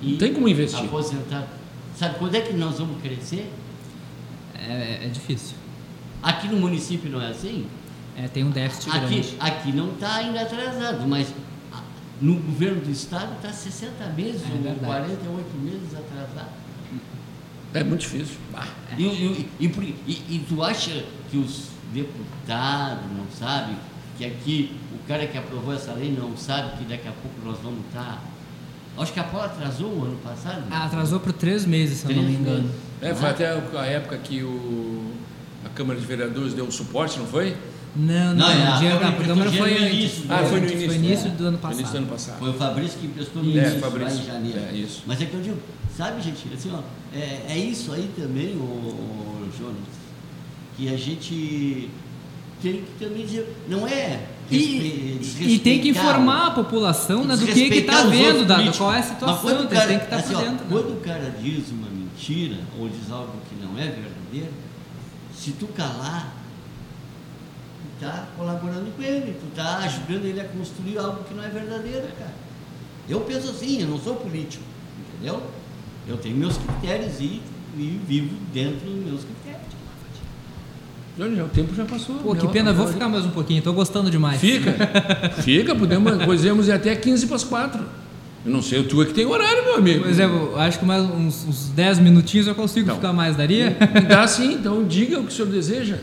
e 0.01 0.11
Não 0.11 0.17
tem 0.17 0.33
como 0.33 0.47
investir. 0.49 0.79
aposentar. 0.83 1.47
Sabe 1.97 2.19
quando 2.19 2.35
é 2.35 2.41
que 2.41 2.53
nós 2.53 2.77
vamos 2.77 3.01
crescer? 3.01 3.51
É, 4.55 5.05
é 5.05 5.09
difícil. 5.11 5.55
Aqui 6.21 6.47
no 6.47 6.57
município 6.57 7.09
não 7.09 7.21
é 7.21 7.29
assim? 7.29 7.67
É, 8.15 8.27
tem 8.27 8.43
um 8.43 8.49
déficit 8.51 8.89
Aqui, 8.89 8.99
grande. 8.99 9.35
aqui 9.39 9.71
não 9.71 9.93
está 9.93 10.15
ainda 10.15 10.41
atrasado, 10.41 11.07
mas 11.07 11.33
ah, 11.71 11.81
no 12.19 12.35
governo 12.35 12.81
do 12.81 12.91
estado 12.91 13.33
está 13.35 13.51
60 13.53 14.05
meses 14.15 14.41
É 14.43 14.51
ou 14.53 14.61
verdade. 14.61 14.85
48 14.85 15.57
meses 15.59 15.93
atrasado. 15.95 16.49
É 17.73 17.83
muito 17.83 18.01
difícil. 18.01 18.37
Bah. 18.51 18.65
E, 18.97 19.03
e, 19.03 19.49
e, 19.59 19.65
e- 20.07 20.35
e 20.35 20.45
tu 20.47 20.63
acha 20.63 21.03
que 21.29 21.37
os 21.37 21.67
deputados 21.93 23.03
não 23.15 23.25
sabem 23.37 23.75
que 24.17 24.25
aqui 24.25 24.75
o 24.95 25.07
cara 25.07 25.27
que 25.27 25.37
aprovou 25.37 25.73
essa 25.73 25.93
lei 25.93 26.11
não 26.11 26.35
sabe 26.35 26.77
que 26.77 26.85
daqui 26.85 27.07
a 27.07 27.11
pouco 27.11 27.35
nós 27.45 27.59
vamos 27.61 27.85
estar. 27.87 28.23
Acho 28.97 29.13
que 29.13 29.19
a 29.19 29.23
Paula 29.23 29.45
atrasou 29.45 29.89
o 29.91 30.03
ano 30.05 30.17
passado. 30.23 30.61
né? 30.61 30.67
Ah, 30.71 30.85
atrasou 30.85 31.19
por 31.19 31.31
três 31.33 31.65
meses, 31.65 31.99
se 31.99 32.09
eu 32.09 32.15
não 32.15 32.23
me 32.23 32.33
engano. 32.33 32.69
É, 33.01 33.13
foi 33.13 33.29
até 33.29 33.47
a 33.47 33.85
época 33.85 34.17
que 34.17 34.41
o, 34.43 35.11
a 35.65 35.69
Câmara 35.69 35.99
de 35.99 36.05
Vereadores 36.05 36.53
deu 36.53 36.65
o 36.65 36.71
suporte, 36.71 37.19
não 37.19 37.27
foi? 37.27 37.55
Não, 37.95 38.33
não, 38.33 38.35
Não, 38.35 38.49
é, 38.51 38.67
a 38.67 38.75
o 38.75 38.77
dinheiro 38.79 38.99
da 38.99 39.05
Câmara 39.11 39.25
Câmara 39.27 39.51
foi 39.51 39.59
foi 39.59 39.79
no 39.79 39.87
início. 39.87 40.23
Ah, 40.29 40.37
foi 40.43 40.59
no 40.61 40.67
Foi 40.67 40.75
início. 40.77 40.93
início 40.95 41.27
é. 41.27 41.31
do 41.31 41.45
ano 41.47 41.59
No 41.61 41.71
início 41.71 41.77
do 41.77 41.81
passado. 41.83 41.97
ano 41.97 42.07
passado. 42.07 42.39
Foi 42.39 42.49
o 42.49 42.53
Fabrício 42.53 42.99
que 42.99 43.05
emprestou 43.07 43.43
no 43.43 43.49
É, 43.51 43.53
início, 43.61 43.79
Fabrício. 43.79 44.15
lá 44.17 44.21
em 44.21 44.25
janeiro. 44.25 44.59
É, 44.59 44.73
isso. 44.75 45.03
Mas 45.07 45.21
é 45.21 45.25
que 45.25 45.33
eu 45.33 45.41
digo, 45.41 45.57
sabe, 45.95 46.21
gente, 46.21 46.47
assim, 46.53 46.71
ó, 46.73 46.79
é, 47.15 47.41
é 47.49 47.57
isso 47.57 47.91
aí 47.93 48.09
também, 48.15 48.55
o, 48.55 49.47
Jonas, 49.57 49.77
que 50.75 50.93
a 50.93 50.97
gente 50.97 51.89
tem 52.61 52.73
que 52.83 53.03
também 53.05 53.25
dizer, 53.25 53.55
não 53.67 53.87
é 53.87 54.19
E, 54.49 55.19
e 55.41 55.59
tem 55.59 55.81
que 55.81 55.89
informar 55.89 56.47
a 56.47 56.51
população 56.51 57.25
né, 57.25 57.35
do 57.35 57.45
que 57.45 57.59
está 57.59 58.03
vendo, 58.03 58.45
da, 58.45 58.71
qual 58.71 58.93
é 58.93 58.95
a 58.95 58.99
Mas 58.99 59.05
situação, 59.09 59.41
quando 59.41 59.69
cara- 59.69 59.87
têm 59.87 59.99
que 59.99 60.03
estar 60.05 60.15
assim, 60.17 60.33
por 60.33 60.35
ó, 60.35 60.41
dentro. 60.45 60.65
né? 60.65 60.67
Quando 60.69 60.93
o 60.97 61.01
cara 61.01 61.35
diz 61.41 61.69
uma 61.71 61.89
mentira 61.89 62.57
ou 62.79 62.87
diz 62.87 63.11
algo 63.11 63.33
que 63.49 63.55
não 63.63 63.77
é 63.77 63.83
verdadeiro, 63.87 64.53
se 65.35 65.51
tu 65.51 65.67
calar, 65.67 66.33
tu 67.99 68.05
tá 68.05 68.27
colaborando 68.37 68.89
com 68.95 69.01
ele, 69.03 69.33
tu 69.33 69.53
tá 69.55 69.77
ajudando 69.79 70.25
ele 70.25 70.39
a 70.39 70.45
construir 70.45 70.97
algo 70.97 71.23
que 71.25 71.33
não 71.33 71.43
é 71.43 71.49
verdadeiro, 71.49 72.07
cara. 72.17 72.33
Eu 73.09 73.21
penso 73.21 73.49
assim, 73.49 73.81
eu 73.81 73.87
não 73.87 73.99
sou 73.99 74.15
político, 74.15 74.63
entendeu? 75.13 75.41
Eu 76.07 76.17
tenho 76.17 76.35
meus 76.37 76.57
critérios 76.57 77.19
e, 77.19 77.41
e 77.77 78.01
vivo 78.07 78.35
dentro 78.53 78.79
dos 78.89 79.05
meus 79.05 79.21
critérios. 79.23 79.67
Olha, 81.19 81.45
o 81.45 81.49
tempo 81.49 81.73
já 81.75 81.83
passou. 81.85 82.15
Pô, 82.17 82.35
que 82.35 82.47
pena, 82.49 82.71
vou 82.71 82.87
ficar 82.87 83.09
mais 83.09 83.25
um 83.25 83.29
pouquinho, 83.31 83.61
tô 83.61 83.73
gostando 83.73 84.09
demais. 84.11 84.39
Fica, 84.39 84.73
fica, 85.41 85.75
podemos, 85.75 86.23
podemos 86.23 86.67
ir 86.67 86.71
até 86.73 86.95
15 86.95 87.25
para 87.25 87.35
as 87.35 87.43
4. 87.43 87.81
Eu 88.45 88.51
não 88.51 88.61
sei, 88.61 88.83
tu 88.83 89.01
é 89.01 89.05
que 89.05 89.13
tem 89.13 89.25
horário, 89.25 89.63
meu 89.63 89.75
amigo. 89.77 90.03
Pois 90.03 90.19
é, 90.19 90.25
eu 90.25 90.57
acho 90.59 90.79
que 90.79 90.85
mais 90.85 91.01
uns, 91.03 91.45
uns 91.47 91.69
10 91.69 91.99
minutinhos 91.99 92.45
eu 92.47 92.53
consigo 92.55 92.85
Então. 92.85 92.95
ficar 92.97 93.13
mais, 93.13 93.35
daria? 93.35 93.75
Dá 94.07 94.27
sim, 94.27 94.53
então 94.53 94.83
diga 94.85 95.19
o 95.19 95.23
que 95.23 95.29
o 95.29 95.35
senhor 95.35 95.49
deseja. 95.49 95.97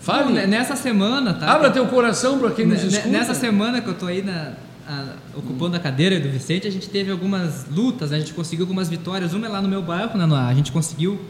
Fale. 0.00 0.32
Né, 0.32 0.46
nessa 0.46 0.76
semana, 0.76 1.34
tá? 1.34 1.52
Abra 1.52 1.70
teu 1.70 1.84
coração 1.86 2.38
para 2.38 2.50
quem 2.52 2.64
nos 2.64 2.82
escuta. 2.82 3.08
Nessa 3.08 3.34
semana 3.34 3.80
que 3.82 3.88
eu 3.88 3.94
tô 3.94 4.06
aí 4.06 4.22
na- 4.22 4.52
a- 4.88 5.14
ocupando 5.36 5.76
a 5.76 5.80
cadeira 5.80 6.18
do 6.20 6.28
Vicente, 6.30 6.66
a 6.66 6.70
gente 6.70 6.88
teve 6.88 7.10
algumas 7.10 7.66
lutas, 7.70 8.10
né? 8.12 8.16
a 8.16 8.20
gente 8.20 8.32
conseguiu 8.32 8.64
algumas 8.64 8.88
vitórias. 8.88 9.34
Uma 9.34 9.46
é 9.46 9.50
lá 9.50 9.60
no 9.60 9.68
meu 9.68 9.82
bairro, 9.82 10.16
né? 10.16 10.24
a 10.36 10.54
gente 10.54 10.72
conseguiu, 10.72 11.20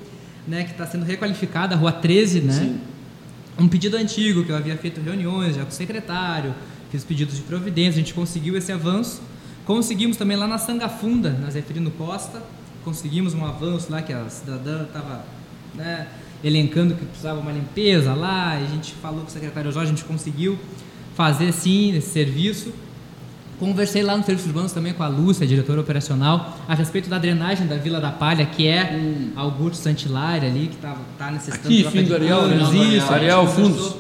né, 0.47 0.63
que 0.65 0.71
está 0.71 0.87
sendo 0.87 1.05
requalificada 1.05 1.75
a 1.75 1.79
Rua 1.79 1.91
13, 1.91 2.43
né? 2.43 2.53
Sim. 2.53 2.77
Um 3.59 3.69
pedido 3.69 3.97
antigo, 3.97 4.45
que 4.45 4.51
eu 4.51 4.57
havia 4.57 4.77
feito 4.77 5.01
reuniões 5.01 5.57
já 5.57 5.63
com 5.63 5.71
o 5.71 5.73
secretário, 5.73 6.55
fiz 6.91 7.05
pedidos 7.05 7.37
de 7.37 7.43
providência, 7.43 8.01
a 8.01 8.05
gente 8.05 8.15
conseguiu 8.15 8.57
esse 8.57 8.73
avanço. 8.73 9.23
Conseguimos 9.67 10.17
também 10.17 10.37
lá 10.37 10.47
na 10.47 10.59
Sangafunda, 10.59 11.31
na 11.31 11.51
Zeferino 11.51 11.91
Costa, 11.91 12.43
conseguimos 12.85 13.35
um 13.35 13.45
avanço 13.45 13.91
lá 13.91 14.03
que 14.03 14.13
a 14.13 14.29
cidadã 14.29 14.85
estava 14.85 15.25
né, 15.75 16.09
elencando 16.43 16.95
que 16.95 17.05
precisava 17.05 17.39
uma 17.39 17.53
limpeza 17.53 18.15
lá, 18.15 18.59
e 18.59 18.65
a 18.65 18.67
gente 18.67 18.95
falou 18.95 19.21
com 19.21 19.29
o 19.29 19.31
secretário 19.31 19.71
Jorge, 19.71 19.93
a 19.93 19.95
gente 19.95 20.05
conseguiu 20.05 20.59
fazer 21.15 21.53
sim 21.53 21.95
esse 21.97 22.11
serviço. 22.11 22.73
Conversei 23.61 24.03
lá 24.03 24.17
no 24.17 24.25
Serviço 24.25 24.49
Urbanos 24.49 24.73
também 24.73 24.95
com 24.95 25.03
a 25.03 25.09
Lúcia, 25.09 25.47
diretora 25.47 25.83
operacional, 25.83 26.59
a 26.67 26.75
respeito 26.75 27.11
da 27.11 27.19
drenagem 27.19 27.67
da 27.67 27.77
Vila 27.77 28.01
da 28.01 28.11
Palha, 28.11 28.47
que 28.47 28.67
é 28.67 28.99
Augusto 29.37 29.77
Santilari 29.83 30.47
ali, 30.47 30.69
que 30.69 30.77
está 30.77 30.97
tá 31.19 31.31
necessitando 31.31 31.67
Aqui, 31.67 31.85
fim 31.91 32.05
do 32.05 32.15
Areal, 32.15 32.47
né? 32.49 32.57
isso, 32.57 32.65
a 32.65 32.75
gente 32.75 33.13
Areal 33.13 33.47
conversou 33.47 33.65
Fundos. 33.71 33.97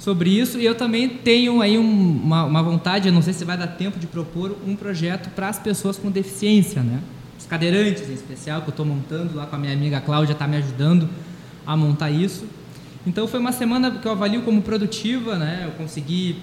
sobre 0.00 0.30
isso 0.30 0.58
e 0.58 0.66
eu 0.66 0.74
também 0.74 1.08
tenho 1.08 1.62
aí 1.62 1.78
um- 1.78 2.20
uma, 2.24 2.44
uma 2.44 2.60
vontade, 2.60 3.06
eu 3.06 3.14
não 3.14 3.22
sei 3.22 3.32
se 3.32 3.44
vai 3.44 3.56
dar 3.56 3.68
tempo 3.68 4.00
de 4.00 4.06
propor 4.08 4.56
um 4.66 4.74
projeto 4.74 5.30
para 5.30 5.48
as 5.48 5.60
pessoas 5.60 5.96
com 5.96 6.10
deficiência, 6.10 6.82
né? 6.82 6.98
Os 7.38 7.46
cadeirantes 7.46 8.10
em 8.10 8.14
especial, 8.14 8.62
que 8.62 8.66
eu 8.68 8.70
estou 8.72 8.84
montando 8.84 9.36
lá 9.36 9.46
com 9.46 9.54
a 9.54 9.58
minha 9.60 9.72
amiga 9.72 10.00
Cláudia, 10.00 10.32
está 10.32 10.48
me 10.48 10.56
ajudando 10.56 11.08
a 11.64 11.76
montar 11.76 12.10
isso. 12.10 12.44
Então 13.06 13.28
foi 13.28 13.38
uma 13.38 13.52
semana 13.52 13.92
que 13.92 14.06
eu 14.08 14.10
avalio 14.10 14.42
como 14.42 14.60
produtiva, 14.60 15.36
né? 15.36 15.62
Eu 15.66 15.70
consegui 15.72 16.36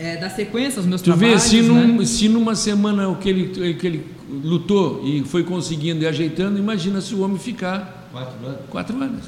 é, 0.00 0.16
dar 0.16 0.30
sequência 0.30 0.78
aos 0.78 0.86
meus 0.86 1.02
Tu 1.02 1.12
vê, 1.12 1.18
trabalhos, 1.18 1.42
se, 1.42 1.62
né? 1.62 1.68
num- 1.68 2.06
se 2.06 2.28
numa 2.28 2.54
semana 2.54 3.08
o 3.08 3.16
que 3.16 3.28
ele, 3.28 3.74
que 3.74 3.86
ele 3.86 4.06
lutou 4.42 5.02
e 5.04 5.22
foi 5.24 5.44
conseguindo 5.44 6.02
e 6.02 6.06
ajeitando, 6.06 6.58
imagina 6.58 7.00
se 7.00 7.14
o 7.14 7.20
homem 7.20 7.38
ficar 7.38 8.08
Quatro 8.10 8.46
anos. 8.46 8.60
quatro 8.70 9.02
anos. 9.02 9.24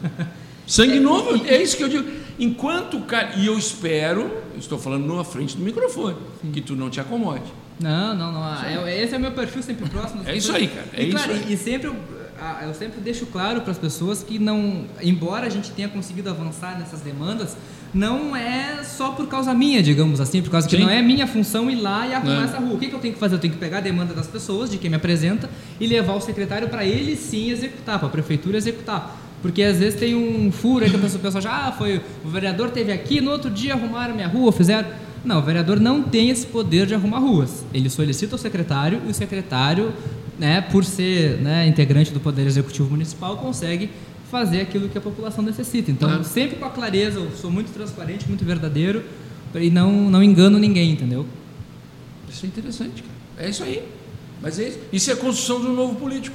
Sangue 0.66 0.98
novo, 1.00 1.44
é 1.46 1.62
isso 1.62 1.76
que 1.76 1.84
eu 1.84 1.88
digo. 1.88 2.08
Enquanto 2.38 2.96
o 2.96 3.02
cara. 3.02 3.34
E 3.36 3.46
eu 3.46 3.56
espero, 3.58 4.22
eu 4.54 4.58
estou 4.58 4.78
falando 4.78 5.06
na 5.14 5.22
frente 5.22 5.56
do 5.56 5.62
microfone, 5.62 6.16
que 6.52 6.60
tu 6.60 6.74
não 6.74 6.88
te 6.90 6.98
acomode. 7.00 7.44
Não, 7.80 8.14
não, 8.16 8.32
não. 8.32 8.54
é- 8.86 9.02
esse 9.02 9.14
é 9.14 9.18
o 9.18 9.20
meu 9.20 9.32
perfil 9.32 9.62
sempre 9.62 9.88
próximo. 9.88 10.22
É 10.26 10.36
isso 10.36 10.50
aí, 10.52 10.66
cara, 10.68 10.86
é 10.94 11.04
e, 11.04 11.10
claro, 11.10 11.32
isso 11.32 11.42
aí. 11.44 11.50
E, 11.50 11.54
e 11.54 11.56
sempre 11.56 11.88
eu, 11.88 11.96
ah, 12.42 12.64
eu 12.66 12.74
sempre 12.74 13.00
deixo 13.00 13.26
claro 13.26 13.60
para 13.60 13.70
as 13.70 13.78
pessoas 13.78 14.22
que 14.22 14.38
não, 14.38 14.84
embora 15.00 15.46
a 15.46 15.48
gente 15.48 15.70
tenha 15.70 15.88
conseguido 15.88 16.28
avançar 16.28 16.78
nessas 16.78 17.00
demandas, 17.00 17.56
não 17.94 18.34
é 18.34 18.82
só 18.82 19.10
por 19.12 19.28
causa 19.28 19.54
minha, 19.54 19.82
digamos 19.82 20.20
assim, 20.20 20.42
por 20.42 20.50
causa 20.50 20.66
que 20.66 20.76
Sim. 20.76 20.82
não 20.82 20.90
é 20.90 21.00
minha 21.02 21.26
função 21.26 21.70
ir 21.70 21.76
lá 21.76 22.06
e 22.06 22.14
arrumar 22.14 22.40
É. 22.42 22.44
essa 22.44 22.58
rua. 22.58 22.74
O 22.74 22.78
que, 22.78 22.88
que 22.88 22.94
eu 22.94 22.98
tenho 22.98 23.14
que 23.14 23.20
fazer? 23.20 23.34
Eu 23.36 23.38
tenho 23.38 23.52
que 23.54 23.60
pegar 23.60 23.78
a 23.78 23.80
demanda 23.80 24.12
das 24.12 24.26
pessoas, 24.26 24.70
de 24.70 24.78
quem 24.78 24.90
me 24.90 24.96
apresenta, 24.96 25.48
e 25.78 25.86
levar 25.86 26.14
o 26.14 26.20
secretário 26.20 26.68
para 26.68 26.84
ele 26.84 27.14
sim 27.16 27.50
executar, 27.50 27.98
para 27.98 28.08
a 28.08 28.10
prefeitura 28.10 28.56
executar. 28.56 29.16
Porque 29.42 29.62
às 29.62 29.78
vezes 29.78 29.98
tem 29.98 30.14
um 30.14 30.50
furo 30.52 30.84
aí 30.84 30.90
que 30.90 30.96
a 30.96 30.98
pessoa, 31.00 31.20
a 31.20 31.22
pessoa 31.22 31.42
já, 31.42 31.66
ah, 31.68 31.72
foi, 31.72 32.00
o 32.24 32.28
vereador 32.28 32.70
teve 32.70 32.92
aqui, 32.92 33.20
no 33.20 33.30
outro 33.30 33.50
dia 33.50 33.74
arrumaram 33.74 34.14
minha 34.14 34.28
rua, 34.28 34.52
fizeram. 34.52 34.88
Não, 35.24 35.38
o 35.38 35.42
vereador 35.42 35.78
não 35.78 36.02
tem 36.02 36.30
esse 36.30 36.46
poder 36.46 36.86
de 36.86 36.94
arrumar 36.94 37.18
ruas. 37.18 37.64
Ele 37.72 37.88
solicita 37.90 38.34
ao 38.34 38.38
secretário 38.38 39.00
e 39.06 39.10
o 39.10 39.14
secretário, 39.14 39.92
né, 40.42 40.60
por 40.60 40.84
ser 40.84 41.38
né, 41.40 41.66
integrante 41.68 42.10
do 42.12 42.18
Poder 42.18 42.44
Executivo 42.46 42.90
Municipal, 42.90 43.36
consegue 43.36 43.90
fazer 44.28 44.60
aquilo 44.62 44.88
que 44.88 44.98
a 44.98 45.00
população 45.00 45.44
necessita. 45.44 45.90
Então, 45.90 46.08
Claro. 46.08 46.24
sempre 46.24 46.56
com 46.56 46.64
a 46.64 46.70
clareza, 46.70 47.20
eu 47.20 47.30
sou 47.40 47.48
muito 47.50 47.72
transparente, 47.72 48.26
muito 48.28 48.44
verdadeiro 48.44 49.04
e 49.54 49.70
não, 49.70 49.92
não 50.10 50.20
engano 50.22 50.58
ninguém, 50.58 50.90
entendeu? 50.92 51.24
Isso 52.28 52.44
é 52.44 52.48
interessante, 52.48 53.02
cara. 53.04 53.46
É 53.46 53.50
isso 53.50 53.62
aí. 53.62 53.82
Mas 54.40 54.58
é 54.58 54.68
isso. 54.68 54.78
Isso 54.92 55.10
é 55.10 55.12
a 55.14 55.16
construção 55.16 55.60
de 55.60 55.66
um 55.68 55.74
novo 55.74 55.94
político. 55.94 56.34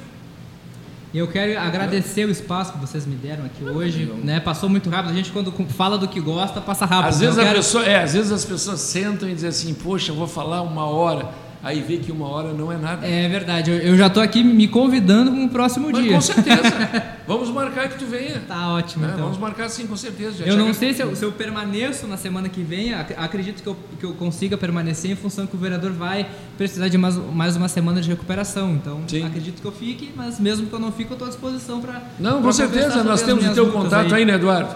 E 1.12 1.18
eu 1.18 1.26
quero 1.28 1.58
agradecer 1.58 2.26
o 2.26 2.30
espaço 2.30 2.72
que 2.72 2.78
vocês 2.78 3.04
me 3.04 3.14
deram 3.16 3.44
aqui 3.44 3.62
hoje. 3.64 4.00
legal. 4.00 4.16
Né? 4.18 4.40
Passou 4.40 4.68
muito 4.70 4.88
rápido. 4.88 5.10
A 5.10 5.14
gente, 5.14 5.30
quando 5.32 5.52
fala 5.68 5.98
do 5.98 6.06
que 6.08 6.20
gosta, 6.20 6.60
passa 6.62 6.86
rápido. 6.86 7.08
Às 7.08 7.16
Então, 7.20 7.28
vezes, 7.34 7.44
quero- 7.44 7.56
pessoa, 7.58 7.84
é, 7.84 8.02
às 8.02 8.12
vezes 8.14 8.30
as 8.32 8.44
pessoas 8.44 8.80
sentam 8.80 9.28
e 9.28 9.34
dizem 9.34 9.48
assim, 9.50 9.74
poxa, 9.74 10.12
eu 10.12 10.16
vou 10.16 10.26
falar 10.26 10.62
uma 10.62 10.84
hora. 10.86 11.28
Aí 11.62 11.80
vê 11.80 11.96
que 11.96 12.12
uma 12.12 12.28
hora 12.28 12.52
não 12.52 12.70
é 12.70 12.76
nada. 12.76 13.06
É 13.06 13.28
verdade. 13.28 13.70
Eu, 13.70 13.78
eu 13.78 13.96
já 13.96 14.06
estou 14.06 14.22
aqui 14.22 14.44
me 14.44 14.68
convidando 14.68 15.30
para 15.32 15.40
um 15.40 15.48
próximo 15.48 15.88
Mas 15.90 16.02
dia. 16.02 16.12
com 16.14 16.20
certeza. 16.20 16.62
Vamos 17.26 17.50
marcar 17.50 17.88
que 17.88 17.98
tu 17.98 18.06
venha. 18.06 18.40
Tá 18.46 18.68
ótimo, 18.74 19.04
né? 19.04 19.10
então. 19.12 19.24
Vamos 19.24 19.38
marcar 19.38 19.68
sim, 19.68 19.86
com 19.86 19.96
certeza. 19.96 20.38
Já 20.38 20.46
Eu 20.46 20.56
não 20.56 20.72
sei 20.72 20.94
se 20.94 21.02
eu, 21.02 21.14
se 21.16 21.24
eu 21.24 21.32
permaneço 21.32 22.06
na 22.06 22.16
semana 22.16 22.48
que 22.48 22.62
vem, 22.62 22.94
ac- 22.94 23.14
acredito 23.16 23.62
que 23.62 23.68
eu, 23.68 23.76
que 23.98 24.06
eu 24.06 24.12
consiga 24.14 24.56
permanecer 24.56 25.10
em 25.10 25.16
função 25.16 25.46
que 25.46 25.56
o 25.56 25.58
vereador 25.58 25.90
vai 25.92 26.26
precisar 26.56 26.88
de 26.88 26.96
mais, 26.96 27.16
mais 27.16 27.56
uma 27.56 27.68
semana 27.68 28.00
de 28.00 28.08
recuperação. 28.08 28.72
Então, 28.72 29.00
Sim. 29.08 29.26
acredito 29.26 29.60
que 29.60 29.66
eu 29.66 29.72
fique, 29.72 30.10
mas 30.16 30.38
mesmo 30.38 30.68
que 30.68 30.72
eu 30.72 30.78
não 30.78 30.92
fique, 30.92 31.10
eu 31.10 31.14
estou 31.14 31.26
à 31.26 31.30
disposição 31.30 31.80
para. 31.80 32.00
Não, 32.20 32.40
com 32.40 32.52
certeza. 32.52 33.02
Nós 33.02 33.20
temos 33.22 33.44
o 33.46 33.52
teu 33.52 33.70
contato 33.72 34.14
aí, 34.14 34.24
né, 34.24 34.34
Eduardo? 34.34 34.74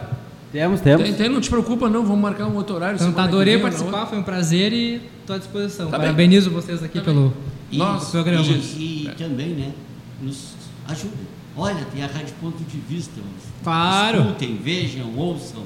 Temos, 0.52 0.80
temos. 0.80 1.02
Tem, 1.02 1.14
tem, 1.14 1.28
não 1.30 1.40
te 1.40 1.48
preocupa, 1.48 1.88
não. 1.88 2.04
Vamos 2.04 2.20
marcar 2.20 2.46
um 2.46 2.54
outro 2.54 2.76
horário. 2.76 2.96
Então, 2.96 3.12
tá, 3.12 3.24
adorei 3.24 3.54
vem 3.54 3.62
participar, 3.62 4.06
foi 4.06 4.18
um 4.18 4.22
prazer 4.22 4.72
e 4.72 5.00
estou 5.20 5.34
à 5.34 5.38
disposição. 5.38 5.86
Tá 5.86 5.98
bem. 5.98 6.08
Parabenizo 6.08 6.50
vocês 6.50 6.82
aqui 6.82 7.00
pelo 7.00 7.32
E, 7.70 7.78
Nossa, 7.78 8.10
programa. 8.10 8.44
e, 8.46 9.06
e 9.06 9.14
também, 9.16 9.48
né, 9.48 9.72
nos 10.20 10.52
ajuda. 10.88 11.16
Olha, 11.56 11.84
tem 11.92 12.04
a 12.04 12.06
Rádio 12.06 12.34
Ponto 12.40 12.62
de 12.64 12.78
Vista. 12.78 13.20
Claro. 13.64 14.20
Escutem, 14.20 14.58
vejam, 14.62 15.16
ouçam. 15.16 15.64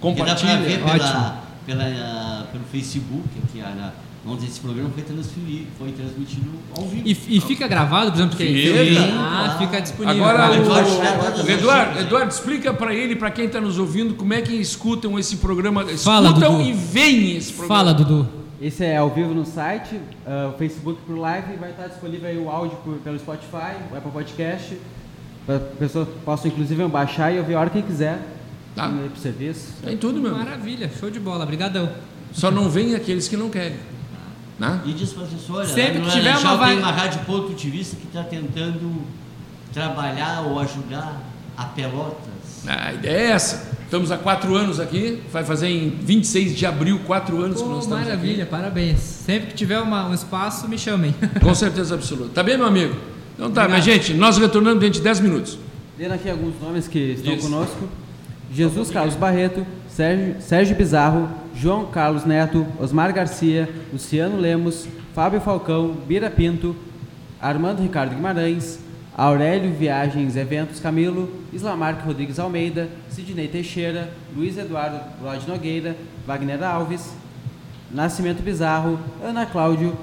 Compartilhem, 0.00 0.56
Dá 0.56 0.60
pra 0.62 0.68
ver 0.68 0.98
pela, 0.98 1.42
pela, 1.66 2.48
pelo 2.50 2.64
Facebook, 2.64 3.28
aqui 3.44 3.60
a, 3.60 3.92
Vamos 4.24 4.38
dizer, 4.40 4.52
esse 4.52 4.60
programa 4.60 4.88
foi 4.90 5.02
transferido, 5.02 5.66
foi 5.76 5.90
transmitido 5.90 6.50
ao 6.76 6.84
vivo. 6.86 7.02
E, 7.04 7.10
e 7.36 7.40
fica 7.40 7.66
gravado, 7.66 8.12
por 8.12 8.18
exemplo, 8.18 8.36
que 8.36 8.46
Fica. 8.46 9.00
ah, 9.18 9.56
fica 9.58 9.80
disponível. 9.80 10.24
Agora, 10.24 10.54
Ele 10.54 10.64
o, 10.68 10.72
as 10.72 11.44
o 11.44 11.50
Eduardo. 11.50 11.98
Eduardo, 12.00 12.30
explica 12.32 12.72
para 12.72 12.94
ele, 12.94 13.16
para 13.16 13.32
quem 13.32 13.46
está 13.46 13.60
nos 13.60 13.78
ouvindo, 13.78 14.14
como 14.14 14.32
é 14.32 14.40
que 14.40 14.54
escutam 14.54 15.18
esse 15.18 15.38
programa. 15.38 15.84
Fala, 15.98 16.28
escutam 16.28 16.58
Dudu. 16.58 16.68
e 16.68 16.72
veem 16.72 17.36
esse 17.36 17.52
programa. 17.52 17.74
Fala, 17.76 17.92
Dudu. 17.94 18.28
Esse 18.60 18.84
é 18.84 18.96
ao 18.96 19.10
vivo 19.10 19.34
no 19.34 19.44
site, 19.44 19.98
o 20.54 20.56
Facebook 20.56 21.00
por 21.04 21.18
live, 21.18 21.56
vai 21.56 21.70
estar 21.70 21.88
disponível 21.88 22.28
aí 22.28 22.38
o 22.38 22.48
áudio 22.48 22.76
por- 22.84 22.94
pelo 22.98 23.18
Spotify, 23.18 23.74
o 23.92 23.96
Apple 23.96 24.12
Podcast, 24.12 24.78
para 25.44 25.58
pessoas 25.58 26.06
possam 26.24 26.46
inclusive 26.48 26.86
baixar 26.86 27.34
e 27.34 27.40
ouvir 27.40 27.54
a 27.56 27.60
hora 27.60 27.70
que 27.70 27.82
quiser, 27.82 28.20
Tá. 28.76 28.88
pro 28.88 29.20
serviço. 29.20 29.72
Tem 29.84 29.96
tudo, 29.96 30.20
meu. 30.20 30.32
Maravilha, 30.36 30.88
show 31.00 31.10
de 31.10 31.18
bola, 31.18 31.44
brigadão. 31.44 31.90
Só 32.32 32.52
não 32.52 32.70
vem 32.70 32.94
aqueles 32.94 33.26
que 33.26 33.36
não 33.36 33.50
querem. 33.50 33.76
Né? 34.62 34.80
E 34.86 34.92
diz 34.92 35.12
para 35.12 35.24
a 35.24 35.26
assessora, 35.26 35.66
Sempre 35.66 36.00
que 36.02 36.10
tiver 36.10 36.28
Laranjal 36.30 36.54
uma 36.54 36.66
tem 36.66 36.76
vaga- 36.76 36.86
uma 36.86 36.92
rádio 36.92 37.20
que 37.96 38.06
está 38.06 38.22
tentando 38.22 39.02
trabalhar 39.72 40.42
ou 40.42 40.58
ajudar 40.60 41.20
a 41.56 41.64
Pelotas. 41.64 42.66
A 42.66 42.92
ideia 42.92 43.16
é 43.16 43.30
essa. 43.32 43.72
Estamos 43.84 44.12
há 44.12 44.16
quatro 44.16 44.54
anos 44.54 44.78
aqui, 44.78 45.20
vai 45.32 45.44
fazer 45.44 45.66
em 45.68 45.90
26 45.90 46.56
de 46.56 46.64
abril, 46.64 47.00
quatro 47.04 47.42
anos 47.42 47.60
que 47.60 47.68
nós 47.68 47.78
Pô, 47.78 47.80
estamos 47.80 48.04
maravilha, 48.06 48.46
parabéns. 48.46 49.00
Sempre 49.00 49.48
que 49.48 49.54
tiver 49.54 49.80
uma- 49.80 50.06
um 50.08 50.14
espaço, 50.14 50.68
me 50.68 50.78
chamem. 50.78 51.12
aqui. 51.20 51.40
Com 51.44 51.54
certeza 51.54 51.94
absoluta. 51.96 52.30
Tá 52.32 52.42
bem, 52.42 52.56
meu 52.56 52.66
amigo? 52.66 52.94
Então 53.34 53.50
tá, 53.50 53.62
Obrigado. 53.64 53.70
minha 53.70 53.80
gente, 53.82 54.14
nós 54.14 54.38
retornamos 54.38 54.78
dentro 54.78 54.94
de 54.98 55.00
10 55.02 55.18
minutos. 55.20 55.58
Lendo 55.98 56.12
aqui 56.14 56.30
alguns 56.30 56.54
nomes 56.62 56.86
que 56.86 56.98
estão 56.98 57.34
Isso. 57.34 57.50
conosco. 57.50 57.88
Jesus 58.52 58.90
Carlos 58.90 59.14
Barreto, 59.16 59.66
Sérgio, 59.88 60.36
Sérgio 60.40 60.76
Bizarro, 60.76 61.28
João 61.54 61.86
Carlos 61.86 62.24
Neto, 62.24 62.66
Osmar 62.78 63.12
Garcia, 63.12 63.68
Luciano 63.92 64.36
Lemos, 64.36 64.88
Fábio 65.14 65.40
Falcão, 65.40 65.96
Bira 66.06 66.30
Pinto, 66.30 66.74
Armando 67.40 67.82
Ricardo 67.82 68.14
Guimarães, 68.14 68.78
Aurélio 69.16 69.72
Viagens 69.72 70.36
Eventos 70.36 70.80
Camilo, 70.80 71.30
Islamarque 71.52 72.06
Rodrigues 72.06 72.38
Almeida, 72.38 72.88
Sidney 73.10 73.48
Teixeira, 73.48 74.10
Luiz 74.34 74.56
Eduardo 74.56 75.00
Lode 75.20 75.46
Nogueira, 75.46 75.94
Wagner 76.26 76.62
Alves, 76.62 77.12
Nascimento 77.90 78.42
Bizarro, 78.42 78.98
Ana 79.22 79.44
Cláudio, 79.44 79.96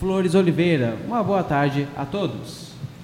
Flores 0.00 0.34
Oliveira. 0.34 0.96
Uma 1.06 1.22
boa 1.22 1.44
tarde 1.44 1.86
a 1.96 2.04
todos. 2.04 2.63